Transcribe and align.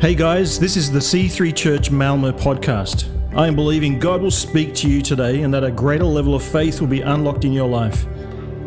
Hey 0.00 0.14
guys, 0.14 0.60
this 0.60 0.76
is 0.76 0.92
the 0.92 1.00
C3 1.00 1.56
Church 1.56 1.90
Malmo 1.90 2.30
podcast. 2.30 3.08
I 3.36 3.48
am 3.48 3.56
believing 3.56 3.98
God 3.98 4.22
will 4.22 4.30
speak 4.30 4.72
to 4.76 4.88
you 4.88 5.02
today 5.02 5.42
and 5.42 5.52
that 5.52 5.64
a 5.64 5.72
greater 5.72 6.04
level 6.04 6.36
of 6.36 6.42
faith 6.44 6.80
will 6.80 6.86
be 6.86 7.00
unlocked 7.00 7.44
in 7.44 7.52
your 7.52 7.66
life. 7.66 8.06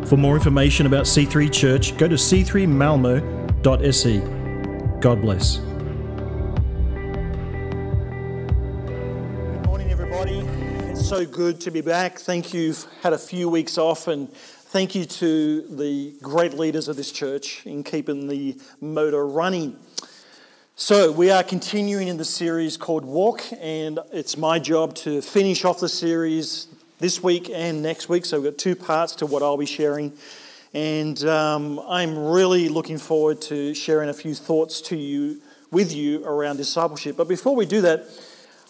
For 0.09 0.17
more 0.17 0.36
information 0.36 0.88
about 0.88 1.05
C3 1.05 1.49
Church, 1.49 1.97
go 1.97 2.09
to 2.09 2.15
c3malmo.se. 2.15 4.20
God 4.99 5.21
bless. 5.21 5.55
Good 5.55 5.65
morning, 9.68 9.89
everybody. 9.89 10.39
It's 10.89 11.07
so 11.07 11.25
good 11.25 11.61
to 11.61 11.71
be 11.71 11.79
back. 11.79 12.20
Thank 12.20 12.54
you. 12.54 12.63
You've 12.63 12.86
had 13.04 13.13
a 13.13 13.18
few 13.18 13.48
weeks 13.48 13.77
off, 13.77 14.09
and 14.09 14.29
thank 14.34 14.95
you 14.95 15.05
to 15.05 15.61
the 15.61 16.13
great 16.21 16.55
leaders 16.55 16.89
of 16.89 16.98
this 16.98 17.13
church 17.13 17.66
in 17.66 17.86
keeping 17.86 18.27
the 18.27 18.59
motor 18.82 19.25
running. 19.25 19.79
So, 20.84 21.11
we 21.11 21.29
are 21.29 21.43
continuing 21.43 22.07
in 22.07 22.18
the 22.18 22.25
series 22.25 22.75
called 22.75 23.06
Walk, 23.06 23.43
and 23.60 24.00
it's 24.11 24.36
my 24.36 24.57
job 24.57 24.96
to 24.96 25.21
finish 25.21 25.64
off 25.64 25.79
the 25.79 25.87
series 25.87 26.69
this 26.97 27.21
week 27.21 27.51
and 27.54 27.83
next 27.83 28.10
week. 28.10 28.25
So, 28.25 28.42
we've 28.42 28.51
got 28.51 28.57
two 28.57 28.75
parts 28.75 29.14
to 29.18 29.28
what 29.28 29.43
I'll 29.43 29.57
be 29.57 29.68
sharing. 29.68 30.11
And 30.73 31.23
um, 31.25 31.79
I'm 31.87 32.17
really 32.17 32.67
looking 32.67 32.97
forward 32.97 33.44
to 33.44 33.75
sharing 33.75 34.09
a 34.09 34.14
few 34.14 34.33
thoughts 34.33 34.81
to 34.89 34.97
you 34.97 35.39
with 35.70 35.94
you 35.94 36.25
around 36.25 36.58
discipleship. 36.58 37.16
But 37.16 37.28
before 37.28 37.56
we 37.56 37.67
do 37.67 37.81
that, 37.81 38.06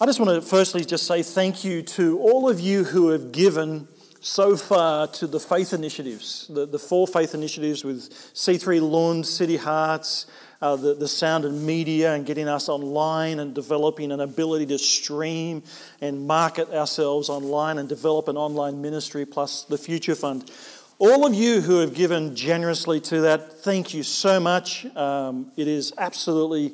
I 0.01 0.05
just 0.05 0.19
want 0.19 0.31
to 0.31 0.41
firstly 0.41 0.83
just 0.83 1.07
say 1.07 1.23
thank 1.23 1.63
you 1.63 1.81
to 1.81 2.19
all 2.19 2.49
of 2.49 2.59
you 2.59 2.83
who 2.83 3.11
have 3.11 3.31
given 3.31 3.87
so 4.19 4.57
far 4.57 5.07
to 5.07 5.27
the 5.27 5.39
faith 5.39 5.71
initiatives, 5.71 6.47
the, 6.49 6.65
the 6.65 6.77
four 6.77 7.07
faith 7.07 7.33
initiatives 7.33 7.85
with 7.85 8.09
C3 8.33 8.81
Lund, 8.81 9.25
City 9.25 9.55
Hearts, 9.55 10.25
uh, 10.61 10.75
the, 10.75 10.93
the 10.93 11.07
sound 11.07 11.43
and 11.43 11.65
media 11.65 12.13
and 12.13 12.25
getting 12.25 12.47
us 12.47 12.69
online 12.69 13.39
and 13.39 13.53
developing 13.53 14.11
an 14.11 14.19
ability 14.19 14.65
to 14.67 14.77
stream 14.77 15.63
and 16.01 16.27
market 16.27 16.69
ourselves 16.69 17.29
online 17.29 17.79
and 17.79 17.89
develop 17.89 18.27
an 18.27 18.37
online 18.37 18.81
ministry, 18.81 19.25
plus 19.25 19.63
the 19.63 19.77
Future 19.77 20.15
Fund. 20.15 20.51
All 20.99 21.25
of 21.25 21.33
you 21.33 21.61
who 21.61 21.79
have 21.79 21.95
given 21.95 22.35
generously 22.35 22.99
to 23.01 23.21
that, 23.21 23.61
thank 23.61 23.91
you 23.93 24.03
so 24.03 24.39
much. 24.39 24.85
Um, 24.95 25.51
it 25.57 25.67
is 25.67 25.93
absolutely, 25.97 26.73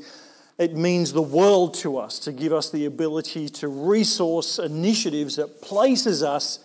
it 0.58 0.76
means 0.76 1.14
the 1.14 1.22
world 1.22 1.76
to 1.76 1.98
us 1.98 2.20
to 2.20 2.34
give 2.34 2.52
us 2.52 2.70
the 2.70 2.86
ability 2.86 3.48
to 3.48 3.70
resource 3.70 4.60
initiatives 4.60 5.38
that 5.38 5.62
places 5.62 6.24
us 6.24 6.60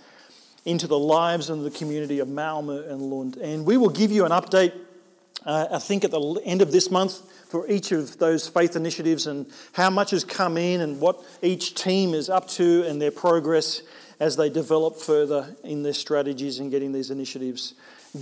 into 0.65 0.89
the 0.89 0.99
lives 0.99 1.51
and 1.51 1.65
the 1.65 1.71
community 1.71 2.19
of 2.19 2.27
Malmö 2.27 2.91
and 2.91 3.01
Lund. 3.01 3.37
And 3.37 3.65
we 3.65 3.77
will 3.77 3.91
give 3.91 4.11
you 4.11 4.25
an 4.25 4.33
update 4.33 4.73
uh, 5.45 5.69
I 5.73 5.79
think 5.79 6.05
at 6.05 6.11
the 6.11 6.41
end 6.45 6.63
of 6.63 6.73
this 6.73 6.91
month 6.91 7.21
for 7.51 7.69
each 7.71 7.93
of 7.93 8.19
those 8.19 8.49
faith 8.49 8.77
initiatives 8.77 9.27
and 9.27 9.47
how 9.73 9.91
much 9.91 10.11
has 10.13 10.25
come 10.25 10.57
in 10.57 10.81
and 10.81 11.01
what 11.01 11.23
each 11.43 11.75
team 11.75 12.15
is 12.15 12.31
up 12.31 12.49
to 12.49 12.85
and 12.87 13.01
their 13.01 13.11
progress 13.11 13.83
as 14.21 14.37
they 14.37 14.49
develop 14.49 14.97
further 14.97 15.55
in 15.65 15.83
their 15.83 15.93
strategies 15.93 16.61
and 16.61 16.71
getting 16.71 16.93
these 16.93 17.11
initiatives 17.11 17.75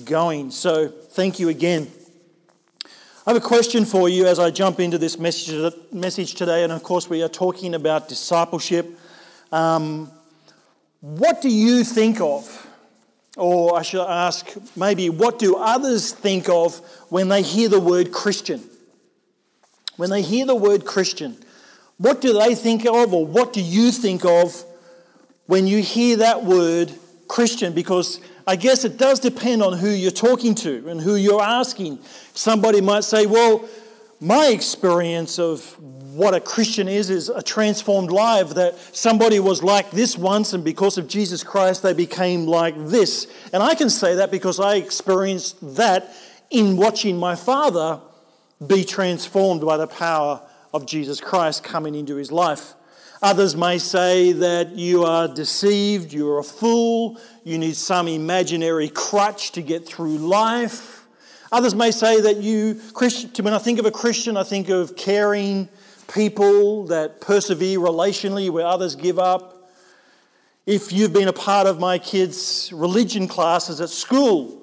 going. 0.05 0.51
So, 0.51 0.89
thank 0.89 1.39
you 1.39 1.49
again. 1.49 1.91
I 3.27 3.35
have 3.35 3.37
a 3.37 3.47
question 3.47 3.85
for 3.85 4.09
you 4.09 4.27
as 4.27 4.39
I 4.39 4.51
jump 4.51 4.81
into 4.81 4.97
this 4.97 5.19
message, 5.19 6.35
today, 6.35 6.65
and 6.65 6.73
of 6.73 6.83
course, 6.83 7.09
we 7.11 7.23
are 7.23 7.29
talking 7.29 7.75
about 7.75 8.09
discipleship. 8.09 8.99
Um, 9.53 10.11
what 11.01 11.43
do 11.43 11.51
you 11.51 11.85
think 11.85 12.21
of? 12.21 12.67
Or 13.37 13.79
I 13.79 13.83
should 13.83 14.07
ask, 14.07 14.51
maybe, 14.77 15.09
what 15.09 15.39
do 15.39 15.57
others 15.57 16.13
think 16.13 16.49
of 16.49 16.79
when 17.11 17.29
they 17.29 17.43
hear 17.43 17.69
the 17.69 17.81
word 17.81 18.13
Christian? 18.13 18.63
When 19.97 20.11
they 20.11 20.23
hear 20.23 20.47
the 20.47 20.55
word 20.55 20.85
Christian, 20.85 21.37
what 21.99 22.21
do 22.21 22.33
they 22.33 22.55
think 22.55 22.87
of, 22.87 23.15
or 23.15 23.27
what 23.27 23.53
do 23.53 23.61
you 23.61 23.93
think 23.93 24.25
of 24.25 24.65
when 25.47 25.67
you 25.67 25.83
hear 25.83 26.17
that 26.17 26.45
word 26.45 26.93
Christian? 27.29 27.73
Because 27.73 28.21
I 28.47 28.57
guess 28.57 28.85
it 28.85 28.97
does 28.97 29.21
depend 29.21 29.63
on 29.63 29.75
who 29.79 29.91
you're 29.91 30.11
talking 30.11 30.55
to 30.57 30.89
and 30.89 31.01
who 31.01 31.15
you're 31.15 31.43
asking. 31.43 31.99
Somebody 32.35 32.81
might 32.81 33.05
say, 33.05 33.27
well, 33.27 33.69
my 34.21 34.49
experience 34.49 35.39
of 35.39 35.77
what 36.21 36.35
a 36.35 36.41
Christian 36.41 36.87
is 36.87 37.09
is 37.09 37.31
a 37.31 37.43
transformed 37.43 38.11
life 38.11 38.51
that 38.51 38.79
somebody 38.95 39.41
was 39.41 39.63
like 39.63 39.91
this 39.91 40.19
once, 40.19 40.53
and 40.53 40.63
because 40.63 40.99
of 40.99 41.09
Jesus 41.09 41.43
Christ, 41.43 41.83
they 41.83 41.95
became 41.95 42.47
like 42.47 42.75
this. 42.77 43.27
And 43.55 43.63
I 43.63 43.75
can 43.75 43.89
say 43.89 44.17
that 44.17 44.31
because 44.31 44.61
I 44.61 44.75
experienced 44.75 45.77
that 45.77 46.15
in 46.51 46.77
watching 46.77 47.17
my 47.17 47.37
father 47.37 48.01
be 48.67 48.85
transformed 48.85 49.63
by 49.63 49.79
the 49.79 49.87
power 49.87 50.43
of 50.75 50.85
Jesus 50.85 51.23
Christ 51.23 51.65
coming 51.65 51.95
into 51.95 52.17
his 52.17 52.31
life. 52.31 52.75
Others 53.23 53.57
may 53.57 53.79
say 53.79 54.33
that 54.33 54.73
you 54.77 55.05
are 55.05 55.27
deceived, 55.27 56.13
you're 56.13 56.41
a 56.41 56.45
fool, 56.45 57.19
you 57.45 57.57
need 57.57 57.77
some 57.77 58.09
imaginary 58.09 58.91
crutch 58.91 59.53
to 59.53 59.63
get 59.63 59.87
through 59.87 60.19
life. 60.19 61.07
Others 61.51 61.75
may 61.75 61.91
say 61.91 62.21
that 62.21 62.37
you, 62.37 62.79
Christian, 62.93 63.43
when 63.43 63.55
I 63.55 63.59
think 63.59 63.79
of 63.79 63.87
a 63.87 63.91
Christian, 63.91 64.37
I 64.37 64.43
think 64.43 64.69
of 64.69 64.97
caring, 64.97 65.71
people 66.13 66.87
that 66.87 67.21
persevere 67.21 67.79
relationally 67.79 68.51
where 68.51 68.67
others 68.67 68.97
give 68.97 69.19
up. 69.19 69.71
If 70.67 70.93
you've 70.93 71.13
been 71.13 71.29
a 71.29 71.33
part 71.33 71.67
of 71.67 71.79
my 71.79 71.99
kids' 71.99 72.73
religion 72.73 73.29
classes 73.29 73.81
at 73.81 73.89
school, 73.89 74.61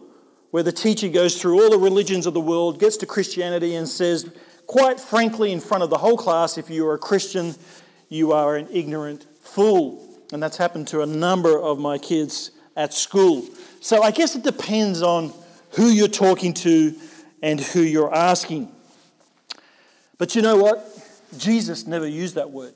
where 0.51 0.63
the 0.63 0.71
teacher 0.71 1.09
goes 1.09 1.41
through 1.41 1.61
all 1.61 1.69
the 1.69 1.77
religions 1.77 2.25
of 2.25 2.33
the 2.33 2.41
world, 2.41 2.79
gets 2.79 2.97
to 2.97 3.05
Christianity, 3.05 3.75
and 3.75 3.87
says, 3.87 4.29
quite 4.65 4.99
frankly, 4.99 5.51
in 5.51 5.59
front 5.59 5.83
of 5.83 5.89
the 5.89 5.97
whole 5.97 6.17
class, 6.17 6.57
if 6.57 6.69
you 6.69 6.87
are 6.87 6.93
a 6.93 6.99
Christian, 6.99 7.55
you 8.09 8.31
are 8.31 8.55
an 8.55 8.67
ignorant 8.71 9.25
fool. 9.41 10.03
And 10.31 10.41
that's 10.41 10.57
happened 10.57 10.87
to 10.89 11.01
a 11.01 11.05
number 11.05 11.59
of 11.59 11.79
my 11.79 11.97
kids 11.97 12.51
at 12.75 12.93
school. 12.93 13.45
So 13.79 14.03
I 14.03 14.11
guess 14.11 14.35
it 14.35 14.43
depends 14.43 15.01
on 15.01 15.33
who 15.71 15.87
you're 15.87 16.07
talking 16.07 16.53
to 16.55 16.93
and 17.41 17.59
who 17.59 17.81
you're 17.81 18.13
asking. 18.13 18.71
But 20.17 20.35
you 20.35 20.41
know 20.41 20.57
what? 20.57 20.96
Jesus 21.37 21.87
never 21.87 22.07
used 22.07 22.35
that 22.35 22.51
word. 22.51 22.73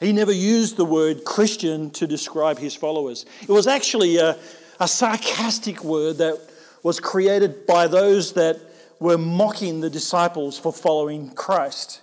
He 0.00 0.12
never 0.12 0.32
used 0.32 0.76
the 0.76 0.84
word 0.84 1.24
Christian 1.24 1.90
to 1.92 2.06
describe 2.06 2.58
his 2.58 2.74
followers. 2.74 3.26
It 3.42 3.50
was 3.50 3.66
actually 3.66 4.16
a, 4.16 4.36
a 4.80 4.88
sarcastic 4.88 5.84
word 5.84 6.18
that 6.18 6.38
was 6.82 7.00
created 7.00 7.66
by 7.66 7.86
those 7.86 8.32
that 8.34 8.60
were 9.00 9.18
mocking 9.18 9.80
the 9.80 9.90
disciples 9.90 10.58
for 10.58 10.72
following 10.72 11.30
Christ. 11.30 12.02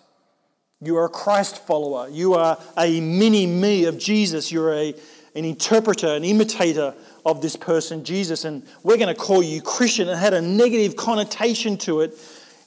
You 0.81 0.97
are 0.97 1.05
a 1.05 1.09
Christ 1.09 1.65
follower. 1.67 2.09
You 2.09 2.33
are 2.33 2.57
a 2.77 2.99
mini 2.99 3.45
me 3.45 3.85
of 3.85 3.99
Jesus. 3.99 4.51
You're 4.51 4.73
a, 4.73 4.95
an 5.35 5.45
interpreter, 5.45 6.07
an 6.07 6.23
imitator 6.23 6.95
of 7.25 7.41
this 7.41 7.55
person, 7.55 8.03
Jesus. 8.03 8.45
And 8.45 8.63
we're 8.81 8.97
going 8.97 9.13
to 9.13 9.19
call 9.19 9.43
you 9.43 9.61
Christian. 9.61 10.09
It 10.09 10.17
had 10.17 10.33
a 10.33 10.41
negative 10.41 10.95
connotation 10.95 11.77
to 11.79 12.01
it 12.01 12.17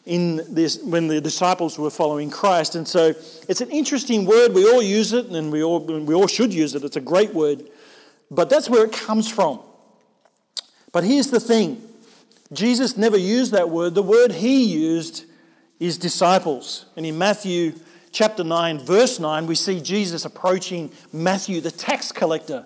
in 0.06 0.42
this 0.53 0.82
when 0.82 1.09
the 1.09 1.20
disciples 1.20 1.78
were 1.78 1.91
following 1.91 2.31
Christ. 2.31 2.75
And 2.75 2.87
so 2.87 3.15
it's 3.48 3.60
an 3.60 3.70
interesting 3.70 4.26
word. 4.26 4.53
We 4.53 4.70
all 4.70 4.82
use 4.82 5.12
it 5.12 5.26
and 5.26 5.50
we 5.50 5.62
all, 5.62 5.81
we 5.81 6.15
all 6.15 6.26
should 6.26 6.53
use 6.53 6.75
it. 6.75 6.84
It's 6.84 6.97
a 6.97 7.00
great 7.00 7.32
word. 7.32 7.69
But 8.31 8.50
that's 8.50 8.69
where 8.69 8.84
it 8.84 8.93
comes 8.93 9.31
from. 9.31 9.60
But 10.93 11.04
here's 11.04 11.31
the 11.31 11.41
thing 11.41 11.82
Jesus 12.53 12.97
never 12.97 13.16
used 13.16 13.53
that 13.53 13.70
word. 13.70 13.94
The 13.94 14.03
word 14.03 14.32
he 14.32 14.64
used 14.64 15.25
is 15.81 15.98
disciples. 15.98 16.87
And 16.97 17.06
in 17.06 17.16
Matthew 17.16 17.75
chapter 18.12 18.44
9, 18.44 18.81
verse 18.81 19.19
9, 19.19 19.47
we 19.47 19.54
see 19.54 19.81
Jesus 19.81 20.25
approaching 20.25 20.93
Matthew, 21.12 21.60
the 21.60 21.70
tax 21.70 22.12
collector, 22.12 22.64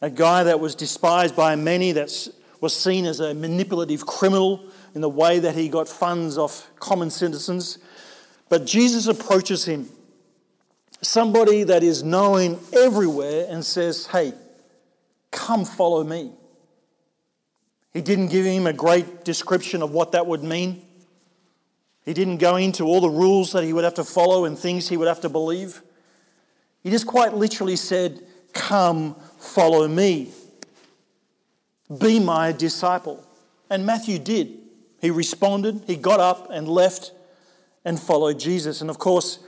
a 0.00 0.10
guy 0.10 0.44
that 0.44 0.60
was 0.60 0.74
despised 0.74 1.34
by 1.34 1.56
many, 1.56 1.92
that 1.92 2.28
was 2.60 2.74
seen 2.74 3.04
as 3.06 3.20
a 3.20 3.34
manipulative 3.34 4.06
criminal 4.06 4.64
in 4.96 5.02
the 5.02 5.10
way 5.10 5.38
that 5.38 5.54
he 5.54 5.68
got 5.68 5.86
funds 5.86 6.38
off 6.38 6.70
common 6.80 7.10
citizens. 7.10 7.76
But 8.48 8.64
Jesus 8.64 9.06
approaches 9.06 9.66
him, 9.66 9.90
somebody 11.02 11.64
that 11.64 11.82
is 11.82 12.02
known 12.02 12.58
everywhere, 12.72 13.46
and 13.50 13.62
says, 13.62 14.06
Hey, 14.06 14.32
come 15.30 15.66
follow 15.66 16.02
me. 16.02 16.32
He 17.92 18.00
didn't 18.00 18.28
give 18.28 18.46
him 18.46 18.66
a 18.66 18.72
great 18.72 19.22
description 19.22 19.82
of 19.82 19.90
what 19.90 20.12
that 20.12 20.26
would 20.26 20.42
mean. 20.42 20.80
He 22.06 22.14
didn't 22.14 22.38
go 22.38 22.56
into 22.56 22.84
all 22.84 23.02
the 23.02 23.10
rules 23.10 23.52
that 23.52 23.64
he 23.64 23.74
would 23.74 23.84
have 23.84 23.94
to 23.94 24.04
follow 24.04 24.46
and 24.46 24.58
things 24.58 24.88
he 24.88 24.96
would 24.96 25.08
have 25.08 25.20
to 25.20 25.28
believe. 25.28 25.82
He 26.82 26.88
just 26.88 27.06
quite 27.06 27.34
literally 27.34 27.76
said, 27.76 28.22
Come, 28.54 29.14
follow 29.36 29.86
me. 29.88 30.30
Be 31.98 32.18
my 32.18 32.52
disciple. 32.52 33.22
And 33.68 33.84
Matthew 33.84 34.18
did. 34.18 34.62
He 35.00 35.10
responded, 35.10 35.82
he 35.86 35.96
got 35.96 36.20
up 36.20 36.50
and 36.50 36.68
left 36.68 37.12
and 37.84 38.00
followed 38.00 38.38
Jesus. 38.38 38.80
And 38.80 38.90
of 38.90 38.98
course, 38.98 39.38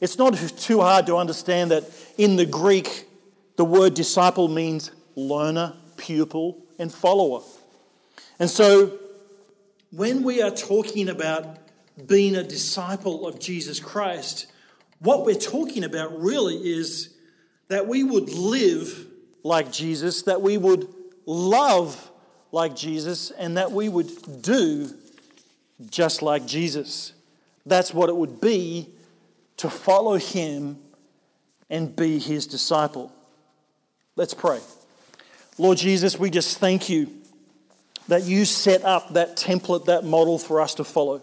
it's 0.00 0.18
not 0.18 0.36
too 0.58 0.80
hard 0.80 1.06
to 1.06 1.16
understand 1.16 1.70
that 1.70 1.84
in 2.18 2.36
the 2.36 2.46
Greek, 2.46 3.08
the 3.56 3.64
word 3.64 3.94
disciple 3.94 4.48
means 4.48 4.90
learner, 5.14 5.72
pupil, 5.96 6.58
and 6.78 6.92
follower. 6.92 7.42
And 8.38 8.50
so, 8.50 8.98
when 9.92 10.22
we 10.22 10.42
are 10.42 10.50
talking 10.50 11.08
about 11.08 11.56
being 12.06 12.36
a 12.36 12.42
disciple 12.42 13.26
of 13.26 13.40
Jesus 13.40 13.80
Christ, 13.80 14.46
what 14.98 15.24
we're 15.24 15.34
talking 15.34 15.84
about 15.84 16.18
really 16.20 16.56
is 16.56 17.14
that 17.68 17.86
we 17.86 18.04
would 18.04 18.28
live 18.28 19.06
like 19.42 19.72
Jesus, 19.72 20.22
that 20.22 20.42
we 20.42 20.58
would 20.58 20.88
love 21.24 22.05
like 22.56 22.74
Jesus, 22.74 23.30
and 23.32 23.58
that 23.58 23.70
we 23.70 23.88
would 23.88 24.42
do 24.42 24.88
just 25.90 26.22
like 26.22 26.46
Jesus. 26.46 27.12
That's 27.66 27.92
what 27.92 28.08
it 28.08 28.16
would 28.16 28.40
be 28.40 28.88
to 29.58 29.68
follow 29.68 30.16
him 30.16 30.78
and 31.68 31.94
be 31.94 32.18
his 32.18 32.46
disciple. 32.46 33.12
Let's 34.16 34.32
pray. 34.32 34.60
Lord 35.58 35.76
Jesus, 35.76 36.18
we 36.18 36.30
just 36.30 36.58
thank 36.58 36.88
you 36.88 37.10
that 38.08 38.22
you 38.22 38.46
set 38.46 38.84
up 38.84 39.12
that 39.12 39.36
template, 39.36 39.84
that 39.84 40.04
model 40.04 40.38
for 40.38 40.62
us 40.62 40.74
to 40.76 40.84
follow. 40.84 41.22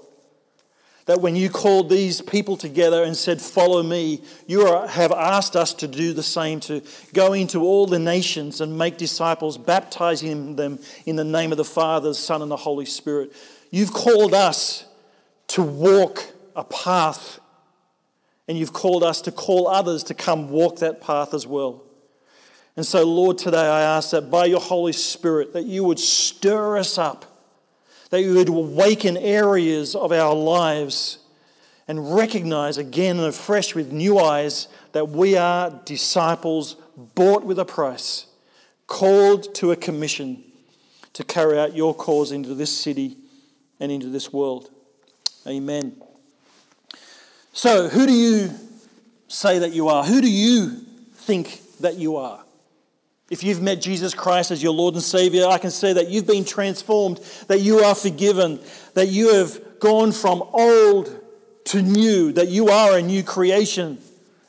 That 1.06 1.20
when 1.20 1.36
you 1.36 1.50
called 1.50 1.90
these 1.90 2.22
people 2.22 2.56
together 2.56 3.04
and 3.04 3.16
said, 3.16 3.42
Follow 3.42 3.84
me, 3.84 4.22
you 4.48 4.66
are, 4.68 4.88
have 4.88 5.12
asked 5.12 5.56
us 5.56 5.74
to 5.76 5.88
do 5.88 6.14
the 6.14 6.24
same, 6.24 6.62
to 6.62 6.82
go 7.14 7.34
into 7.34 7.60
all 7.62 7.88
the 7.88 8.00
nations 8.00 8.62
and 8.62 8.78
make 8.78 8.98
disciples, 8.98 9.58
baptizing 9.58 10.56
them 10.56 10.80
in 11.06 11.18
the 11.18 11.26
name 11.26 11.52
of 11.52 11.58
the 11.58 11.66
Father, 11.66 12.10
the 12.10 12.16
Son, 12.16 12.42
and 12.42 12.50
the 12.50 12.58
Holy 12.58 12.86
Spirit. 12.86 13.34
You've 13.70 13.92
called 13.92 14.34
us 14.34 14.86
to 15.48 15.62
walk 15.62 16.24
a 16.56 16.64
path, 16.64 17.40
and 18.48 18.58
you've 18.58 18.74
called 18.74 19.04
us 19.04 19.20
to 19.22 19.32
call 19.32 19.68
others 19.68 20.04
to 20.04 20.14
come 20.14 20.50
walk 20.50 20.80
that 20.80 21.02
path 21.02 21.34
as 21.34 21.46
well. 21.46 21.84
And 22.78 22.86
so, 22.86 23.04
Lord, 23.04 23.38
today 23.38 23.58
I 23.58 23.82
ask 23.82 24.12
that 24.12 24.32
by 24.32 24.46
your 24.46 24.62
Holy 24.62 24.94
Spirit, 24.94 25.54
that 25.54 25.66
you 25.66 25.84
would 25.84 26.00
stir 26.00 26.78
us 26.78 26.98
up 26.98 27.33
that 28.13 28.21
you 28.21 28.36
would 28.36 28.48
awaken 28.48 29.18
areas 29.18 29.95
of 29.95 30.12
our 30.12 30.36
lives 30.36 31.18
and 31.88 32.15
recognize 32.15 32.77
again 32.77 33.18
and 33.18 33.25
afresh 33.25 33.74
with 33.74 33.92
new 33.92 34.19
eyes 34.19 34.68
that 34.92 35.10
we 35.10 35.36
are 35.36 35.71
disciples 35.83 36.75
bought 37.15 37.44
with 37.44 37.57
a 37.57 37.65
price, 37.65 38.27
called 38.86 39.56
to 39.56 39.71
a 39.71 39.75
commission 39.75 40.44
to 41.13 41.24
carry 41.24 41.57
out 41.57 41.75
your 41.75 41.95
cause 41.95 42.31
into 42.31 42.54
this 42.54 42.71
city 42.71 43.18
and 43.80 43.92
into 43.92 44.10
this 44.10 44.31
world. 44.31 44.69
Amen. 45.48 46.00
So, 47.51 47.88
who 47.88 48.06
do 48.06 48.13
you 48.13 48.51
say 49.27 49.57
that 49.57 49.74
you 49.74 49.88
are? 49.88 50.04
Who 50.04 50.21
do 50.21 50.30
you 50.30 50.69
think 51.15 51.62
that 51.80 51.95
you 51.95 52.18
are? 52.18 52.45
If 53.34 53.42
you've 53.42 53.64
met 53.64 53.82
Jesus 53.82 54.14
Christ 54.14 54.52
as 54.52 54.62
your 54.62 54.74
Lord 54.74 54.94
and 54.94 55.02
Savior, 55.02 55.48
I 55.48 55.58
can 55.58 55.72
say 55.72 55.92
that 55.92 56.08
you've 56.08 56.28
been 56.28 56.46
transformed, 56.46 57.20
that 57.48 57.62
you 57.62 57.80
are 57.80 57.96
forgiven, 57.96 58.60
that 58.94 59.08
you 59.08 59.34
have 59.34 59.80
gone 59.80 60.12
from 60.12 60.44
old 60.54 61.20
to 61.66 61.82
new, 61.82 62.32
that 62.34 62.50
you 62.50 62.68
are 62.68 62.96
a 62.96 63.02
new 63.02 63.24
creation. 63.24 63.98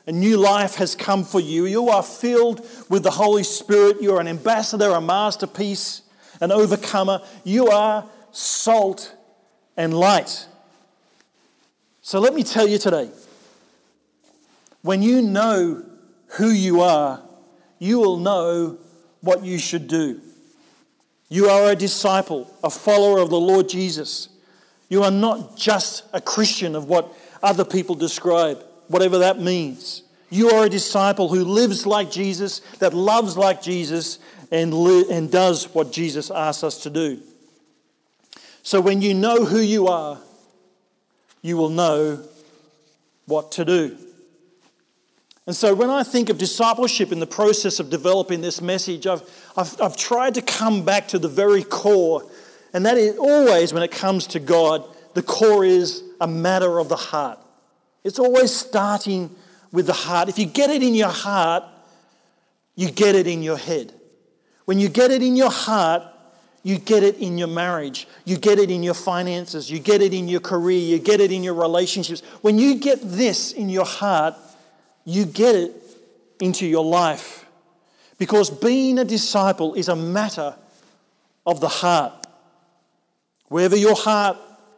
A 0.05 0.11
new 0.11 0.37
life 0.37 0.75
has 0.75 0.95
come 0.95 1.23
for 1.23 1.39
you. 1.39 1.65
You 1.65 1.89
are 1.89 2.03
filled 2.03 2.63
with 2.87 3.01
the 3.01 3.09
Holy 3.09 3.41
Spirit. 3.41 4.03
You 4.03 4.17
are 4.17 4.21
an 4.21 4.27
ambassador, 4.27 4.91
a 4.91 5.01
masterpiece, 5.01 6.03
an 6.39 6.51
overcomer. 6.51 7.23
You 7.43 7.69
are 7.69 8.05
salt 8.31 9.15
and 9.75 9.95
light. 9.95 10.45
So 12.03 12.19
let 12.19 12.35
me 12.35 12.43
tell 12.43 12.67
you 12.67 12.77
today 12.77 13.09
when 14.83 15.01
you 15.01 15.23
know 15.23 15.83
who 16.37 16.49
you 16.51 16.81
are, 16.81 17.24
you 17.85 17.99
will 17.99 18.17
know 18.17 18.77
what 19.21 19.43
you 19.43 19.59
should 19.59 19.87
do. 19.87 20.19
You 21.29 21.49
are 21.49 21.71
a 21.71 21.75
disciple, 21.75 22.51
a 22.63 22.69
follower 22.69 23.19
of 23.19 23.29
the 23.29 23.39
Lord 23.39 23.69
Jesus. 23.69 24.29
You 24.89 25.03
are 25.03 25.11
not 25.11 25.55
just 25.55 26.03
a 26.11 26.19
Christian 26.19 26.75
of 26.75 26.85
what 26.85 27.13
other 27.43 27.63
people 27.63 27.93
describe, 27.95 28.63
whatever 28.87 29.19
that 29.19 29.39
means. 29.39 30.03
You 30.31 30.49
are 30.49 30.65
a 30.65 30.69
disciple 30.69 31.29
who 31.29 31.43
lives 31.43 31.85
like 31.85 32.09
Jesus, 32.09 32.59
that 32.79 32.93
loves 32.93 33.37
like 33.37 33.61
Jesus, 33.61 34.17
and, 34.51 34.73
li- 34.73 35.05
and 35.11 35.31
does 35.31 35.73
what 35.73 35.91
Jesus 35.91 36.31
asks 36.31 36.63
us 36.63 36.83
to 36.83 36.89
do. 36.89 37.19
So 38.63 38.81
when 38.81 39.01
you 39.01 39.13
know 39.13 39.45
who 39.45 39.59
you 39.59 39.87
are, 39.87 40.19
you 41.43 41.55
will 41.55 41.69
know 41.69 42.23
what 43.27 43.51
to 43.53 43.65
do. 43.65 43.97
And 45.47 45.55
so 45.55 45.75
when 45.75 45.89
I 45.89 46.03
think 46.03 46.29
of 46.29 46.37
discipleship 46.37 47.11
in 47.11 47.19
the 47.19 47.27
process 47.27 47.79
of 47.79 47.89
developing 47.89 48.41
this 48.41 48.61
message, 48.61 49.05
I've, 49.05 49.21
I've, 49.55 49.79
I've 49.79 49.95
tried 49.95 50.33
to 50.35 50.41
come 50.41 50.83
back 50.83 51.07
to 51.09 51.19
the 51.19 51.27
very 51.27 51.63
core. 51.63 52.27
And 52.73 52.85
that 52.85 52.97
is 52.97 53.17
always, 53.17 53.71
when 53.71 53.83
it 53.83 53.91
comes 53.91 54.27
to 54.27 54.39
God, 54.39 54.83
the 55.13 55.21
core 55.21 55.63
is 55.63 56.03
a 56.19 56.27
matter 56.27 56.79
of 56.79 56.89
the 56.89 56.95
heart. 56.95 57.39
It's 58.03 58.19
always 58.19 58.51
starting 58.53 59.35
with 59.71 59.85
the 59.85 59.93
heart. 59.93 60.29
If 60.29 60.39
you 60.39 60.45
get 60.45 60.71
it 60.71 60.81
in 60.81 60.95
your 60.95 61.09
heart, 61.09 61.63
you 62.75 62.89
get 62.89 63.15
it 63.15 63.27
in 63.27 63.43
your 63.43 63.57
head. 63.57 63.93
When 64.65 64.79
you 64.79 64.89
get 64.89 65.11
it 65.11 65.21
in 65.21 65.35
your 65.35 65.51
heart, 65.51 66.03
you 66.63 66.79
get 66.79 67.03
it 67.03 67.17
in 67.19 67.37
your 67.37 67.47
marriage. 67.47 68.07
You 68.25 68.37
get 68.37 68.57
it 68.57 68.71
in 68.71 68.81
your 68.81 68.95
finances. 68.95 69.69
You 69.69 69.77
get 69.77 70.01
it 70.01 70.13
in 70.13 70.27
your 70.27 70.39
career. 70.39 70.79
You 70.79 70.97
get 70.97 71.21
it 71.21 71.31
in 71.31 71.43
your 71.43 71.53
relationships. 71.53 72.21
When 72.41 72.57
you 72.57 72.79
get 72.79 72.99
this 73.03 73.51
in 73.51 73.69
your 73.69 73.85
heart, 73.85 74.35
you 75.05 75.25
get 75.25 75.55
it 75.55 75.71
into 76.39 76.65
your 76.65 76.83
life. 76.83 77.45
Because 78.17 78.49
being 78.49 78.99
a 78.99 79.05
disciple 79.05 79.73
is 79.75 79.87
a 79.87 79.95
matter 79.95 80.55
of 81.45 81.59
the 81.59 81.67
heart. 81.67 82.13
Wherever 83.47 83.75
your 83.75 83.95
heart 83.95 84.37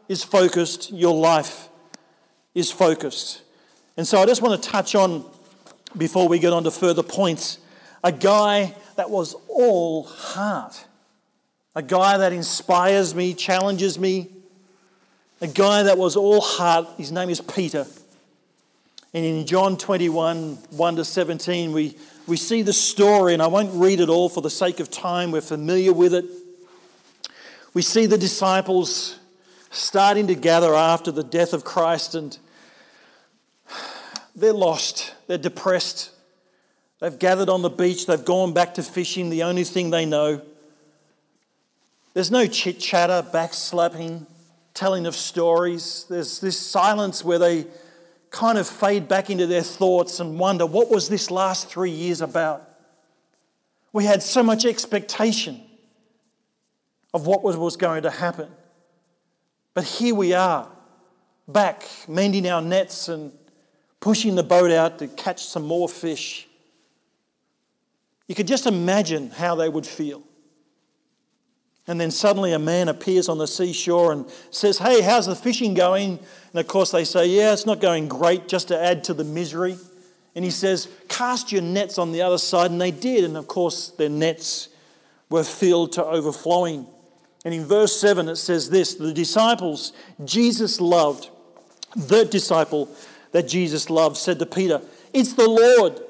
is 0.09 0.23
focused, 0.23 0.91
your 0.91 1.15
life 1.15 1.69
is 2.53 2.71
focused. 2.71 3.41
And 3.95 4.07
so 4.07 4.21
I 4.21 4.25
just 4.25 4.41
want 4.41 4.61
to 4.61 4.69
touch 4.69 4.95
on, 4.95 5.23
before 5.95 6.27
we 6.27 6.39
get 6.39 6.53
on 6.53 6.63
to 6.65 6.71
further 6.71 7.03
points, 7.03 7.59
a 8.03 8.11
guy 8.11 8.75
that 8.95 9.09
was 9.09 9.35
all 9.47 10.03
heart. 10.03 10.85
A 11.75 11.81
guy 11.81 12.17
that 12.17 12.33
inspires 12.33 13.13
me, 13.13 13.33
challenges 13.33 13.99
me. 13.99 14.29
A 15.41 15.47
guy 15.47 15.83
that 15.83 15.97
was 15.97 16.15
all 16.15 16.41
heart. 16.41 16.87
His 16.97 17.11
name 17.11 17.29
is 17.29 17.39
Peter. 17.39 17.85
And 19.17 19.25
in 19.25 19.47
John 19.47 19.77
21 19.77 20.59
1 20.69 20.95
to 20.97 21.03
17, 21.03 21.71
we, 21.71 21.97
we 22.27 22.37
see 22.37 22.61
the 22.61 22.71
story, 22.71 23.33
and 23.33 23.41
I 23.41 23.47
won't 23.47 23.73
read 23.73 23.99
it 23.99 24.09
all 24.09 24.29
for 24.29 24.41
the 24.41 24.49
sake 24.51 24.79
of 24.79 24.91
time, 24.91 25.31
we're 25.31 25.41
familiar 25.41 25.91
with 25.91 26.13
it. 26.13 26.23
We 27.73 27.81
see 27.81 28.05
the 28.05 28.19
disciples 28.19 29.17
starting 29.71 30.27
to 30.27 30.35
gather 30.35 30.75
after 30.75 31.11
the 31.11 31.23
death 31.23 31.53
of 31.53 31.63
Christ, 31.63 32.13
and 32.13 32.37
they're 34.35 34.53
lost, 34.53 35.15
they're 35.25 35.39
depressed. 35.39 36.11
They've 36.99 37.17
gathered 37.17 37.49
on 37.49 37.63
the 37.63 37.71
beach, 37.71 38.05
they've 38.05 38.23
gone 38.23 38.53
back 38.53 38.75
to 38.75 38.83
fishing, 38.83 39.31
the 39.31 39.41
only 39.41 39.63
thing 39.63 39.89
they 39.89 40.05
know. 40.05 40.43
There's 42.13 42.29
no 42.29 42.45
chit 42.45 42.79
chatter, 42.79 43.27
backslapping, 43.27 44.27
telling 44.75 45.07
of 45.07 45.15
stories. 45.15 46.05
There's 46.07 46.39
this 46.39 46.59
silence 46.59 47.25
where 47.25 47.39
they 47.39 47.65
kind 48.29 48.57
of 48.57 48.67
fade 48.67 49.07
back 49.07 49.29
into 49.29 49.47
their 49.47 49.61
thoughts 49.61 50.19
and 50.19 50.37
wonder 50.37 50.65
what 50.65 50.89
was 50.89 51.09
this 51.09 51.31
last 51.31 51.69
three 51.69 51.91
years 51.91 52.21
about? 52.21 52.67
We 53.93 54.05
had 54.05 54.21
so 54.21 54.43
much 54.43 54.65
expectation 54.65 55.61
of 57.13 57.25
what 57.25 57.43
was 57.43 57.77
going 57.77 58.03
to 58.03 58.11
happen. 58.11 58.49
But 59.73 59.85
here 59.85 60.13
we 60.13 60.33
are, 60.33 60.69
back 61.47 61.87
mending 62.07 62.47
our 62.47 62.61
nets 62.61 63.07
and 63.07 63.31
pushing 63.99 64.35
the 64.35 64.43
boat 64.43 64.71
out 64.71 64.99
to 64.99 65.07
catch 65.07 65.45
some 65.45 65.63
more 65.63 65.87
fish. 65.87 66.47
You 68.27 68.35
could 68.35 68.47
just 68.47 68.65
imagine 68.67 69.31
how 69.31 69.55
they 69.55 69.69
would 69.69 69.85
feel. 69.85 70.21
And 71.87 71.99
then 71.99 72.11
suddenly 72.11 72.51
a 72.51 72.59
man 72.59 72.89
appears 72.89 73.29
on 73.29 73.37
the 73.37 73.47
seashore 73.47 74.11
and 74.11 74.25
says, 74.51 74.77
Hey, 74.77 75.01
how's 75.01 75.25
the 75.25 75.35
fishing 75.35 75.73
going? 75.73 76.19
And 76.51 76.59
of 76.59 76.67
course 76.67 76.91
they 76.91 77.05
say, 77.05 77.27
Yeah, 77.27 77.53
it's 77.53 77.65
not 77.65 77.79
going 77.79 78.09
great, 78.09 78.47
just 78.47 78.67
to 78.67 78.81
add 78.81 79.05
to 79.05 79.13
the 79.13 79.23
misery. 79.23 79.77
And 80.35 80.43
he 80.43 80.51
says, 80.51 80.89
Cast 81.07 81.51
your 81.51 81.61
nets 81.61 81.97
on 81.97 82.11
the 82.11 82.21
other 82.21 82.37
side. 82.37 82.71
And 82.71 82.81
they 82.81 82.91
did. 82.91 83.23
And 83.23 83.37
of 83.37 83.47
course, 83.47 83.89
their 83.89 84.09
nets 84.09 84.69
were 85.29 85.43
filled 85.43 85.93
to 85.93 86.05
overflowing. 86.05 86.87
And 87.45 87.53
in 87.53 87.65
verse 87.65 87.97
7, 87.99 88.27
it 88.27 88.35
says 88.35 88.69
this 88.69 88.95
The 88.95 89.13
disciples 89.13 89.93
Jesus 90.25 90.81
loved, 90.81 91.29
the 91.95 92.25
disciple 92.25 92.89
that 93.31 93.47
Jesus 93.47 93.89
loved, 93.89 94.17
said 94.17 94.39
to 94.39 94.45
Peter, 94.45 94.81
It's 95.13 95.33
the 95.33 95.47
Lord. 95.47 96.01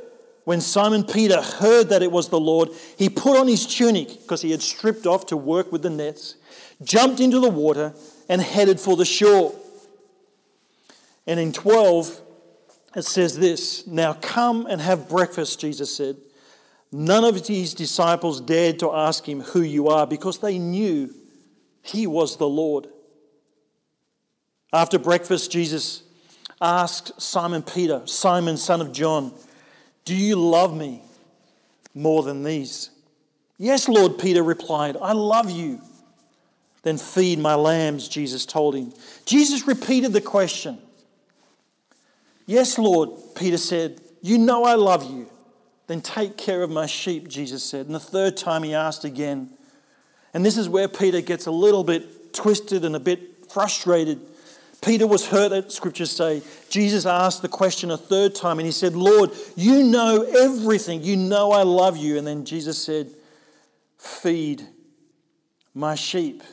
When 0.47 0.61
Simon 0.61 1.03
Peter 1.03 1.41
heard 1.41 1.89
that 1.89 2.01
it 2.01 2.09
was 2.09 2.29
the 2.29 2.39
Lord, 2.39 2.69
he 2.97 3.09
put 3.09 3.37
on 3.37 3.49
his 3.49 3.67
tunic, 3.67 4.21
because 4.21 4.41
he 4.41 4.51
had 4.51 4.61
stripped 4.61 5.05
off 5.05 5.25
to 5.25 5.35
work 5.35 5.73
with 5.73 5.81
the 5.81 5.89
nets, 5.89 6.35
jumped 6.81 7.19
into 7.19 7.41
the 7.41 7.49
water, 7.49 7.93
and 8.29 8.41
headed 8.41 8.79
for 8.79 8.95
the 8.95 9.03
shore. 9.03 9.53
And 11.27 11.37
in 11.37 11.51
12, 11.51 12.21
it 12.95 13.01
says 13.01 13.37
this 13.37 13.85
Now 13.87 14.13
come 14.13 14.65
and 14.67 14.79
have 14.79 15.09
breakfast, 15.09 15.59
Jesus 15.59 15.93
said. 15.93 16.15
None 16.93 17.25
of 17.25 17.45
his 17.45 17.73
disciples 17.73 18.39
dared 18.39 18.79
to 18.79 18.93
ask 18.93 19.27
him 19.27 19.41
who 19.41 19.59
you 19.63 19.89
are 19.89 20.07
because 20.07 20.39
they 20.39 20.57
knew 20.57 21.13
he 21.81 22.07
was 22.07 22.37
the 22.37 22.47
Lord. 22.47 22.87
After 24.71 24.97
breakfast, 24.97 25.51
Jesus 25.51 26.03
asked 26.61 27.21
Simon 27.21 27.63
Peter, 27.63 28.03
Simon, 28.05 28.55
son 28.55 28.79
of 28.79 28.93
John, 28.93 29.33
Do 30.07 30.15
you 30.15 30.37
love 30.37 30.73
me 30.73 31.01
more 31.93 32.23
than 32.23 32.41
these? 32.41 32.91
Yes, 33.57 33.89
Lord, 33.89 34.17
Peter 34.17 34.41
replied, 34.41 34.95
I 35.01 35.11
love 35.11 35.51
you. 35.51 35.81
Then 36.83 36.97
feed 36.97 37.39
my 37.39 37.55
lambs, 37.55 38.07
Jesus 38.07 38.45
told 38.45 38.73
him. 38.73 38.93
Jesus 39.25 39.67
repeated 39.67 40.13
the 40.13 40.21
question. 40.21 40.77
Yes, 42.45 42.77
Lord, 42.77 43.09
Peter 43.35 43.57
said, 43.57 43.99
You 44.21 44.37
know 44.37 44.63
I 44.63 44.75
love 44.75 45.03
you. 45.11 45.27
Then 45.87 45.99
take 45.99 46.37
care 46.37 46.63
of 46.63 46.69
my 46.69 46.85
sheep, 46.85 47.27
Jesus 47.27 47.61
said. 47.61 47.87
And 47.87 47.93
the 47.93 47.99
third 47.99 48.37
time 48.37 48.63
he 48.63 48.73
asked 48.73 49.03
again. 49.03 49.49
And 50.33 50.45
this 50.45 50.57
is 50.57 50.69
where 50.69 50.87
Peter 50.87 51.19
gets 51.19 51.47
a 51.47 51.51
little 51.51 51.83
bit 51.83 52.33
twisted 52.33 52.85
and 52.85 52.95
a 52.95 52.99
bit 53.01 53.51
frustrated. 53.51 54.21
Peter 54.81 55.07
was 55.07 55.27
hurt, 55.27 55.51
at 55.51 55.71
scriptures 55.71 56.11
say. 56.11 56.41
Jesus 56.69 57.05
asked 57.05 57.41
the 57.41 57.49
question 57.49 57.91
a 57.91 57.97
third 57.97 58.35
time 58.35 58.59
and 58.59 58.65
he 58.65 58.71
said, 58.71 58.95
Lord, 58.95 59.31
you 59.55 59.83
know 59.83 60.21
everything. 60.21 61.03
You 61.03 61.17
know 61.17 61.51
I 61.51 61.63
love 61.63 61.97
you. 61.97 62.17
And 62.17 62.27
then 62.27 62.45
Jesus 62.45 62.81
said, 62.81 63.09
Feed 63.97 64.61
my 65.73 65.95
sheep. 65.95 66.43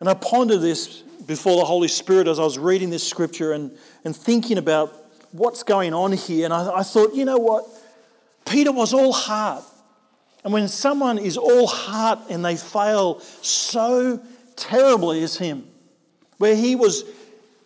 And 0.00 0.08
I 0.08 0.14
pondered 0.14 0.60
this 0.60 1.02
before 1.26 1.56
the 1.56 1.64
Holy 1.64 1.88
Spirit 1.88 2.28
as 2.28 2.38
I 2.38 2.42
was 2.42 2.58
reading 2.58 2.90
this 2.90 3.06
scripture 3.06 3.52
and, 3.52 3.76
and 4.04 4.14
thinking 4.14 4.58
about 4.58 4.94
what's 5.32 5.62
going 5.62 5.94
on 5.94 6.12
here. 6.12 6.44
And 6.44 6.52
I, 6.52 6.78
I 6.78 6.82
thought, 6.82 7.14
you 7.14 7.24
know 7.24 7.38
what? 7.38 7.64
Peter 8.44 8.72
was 8.72 8.92
all 8.92 9.12
heart. 9.12 9.64
And 10.44 10.52
when 10.52 10.68
someone 10.68 11.18
is 11.18 11.36
all 11.36 11.66
heart 11.66 12.20
and 12.30 12.44
they 12.44 12.56
fail 12.56 13.20
so 13.42 14.22
terribly 14.54 15.22
as 15.22 15.36
him, 15.36 15.66
where 16.38 16.54
he 16.54 16.76
was, 16.76 17.04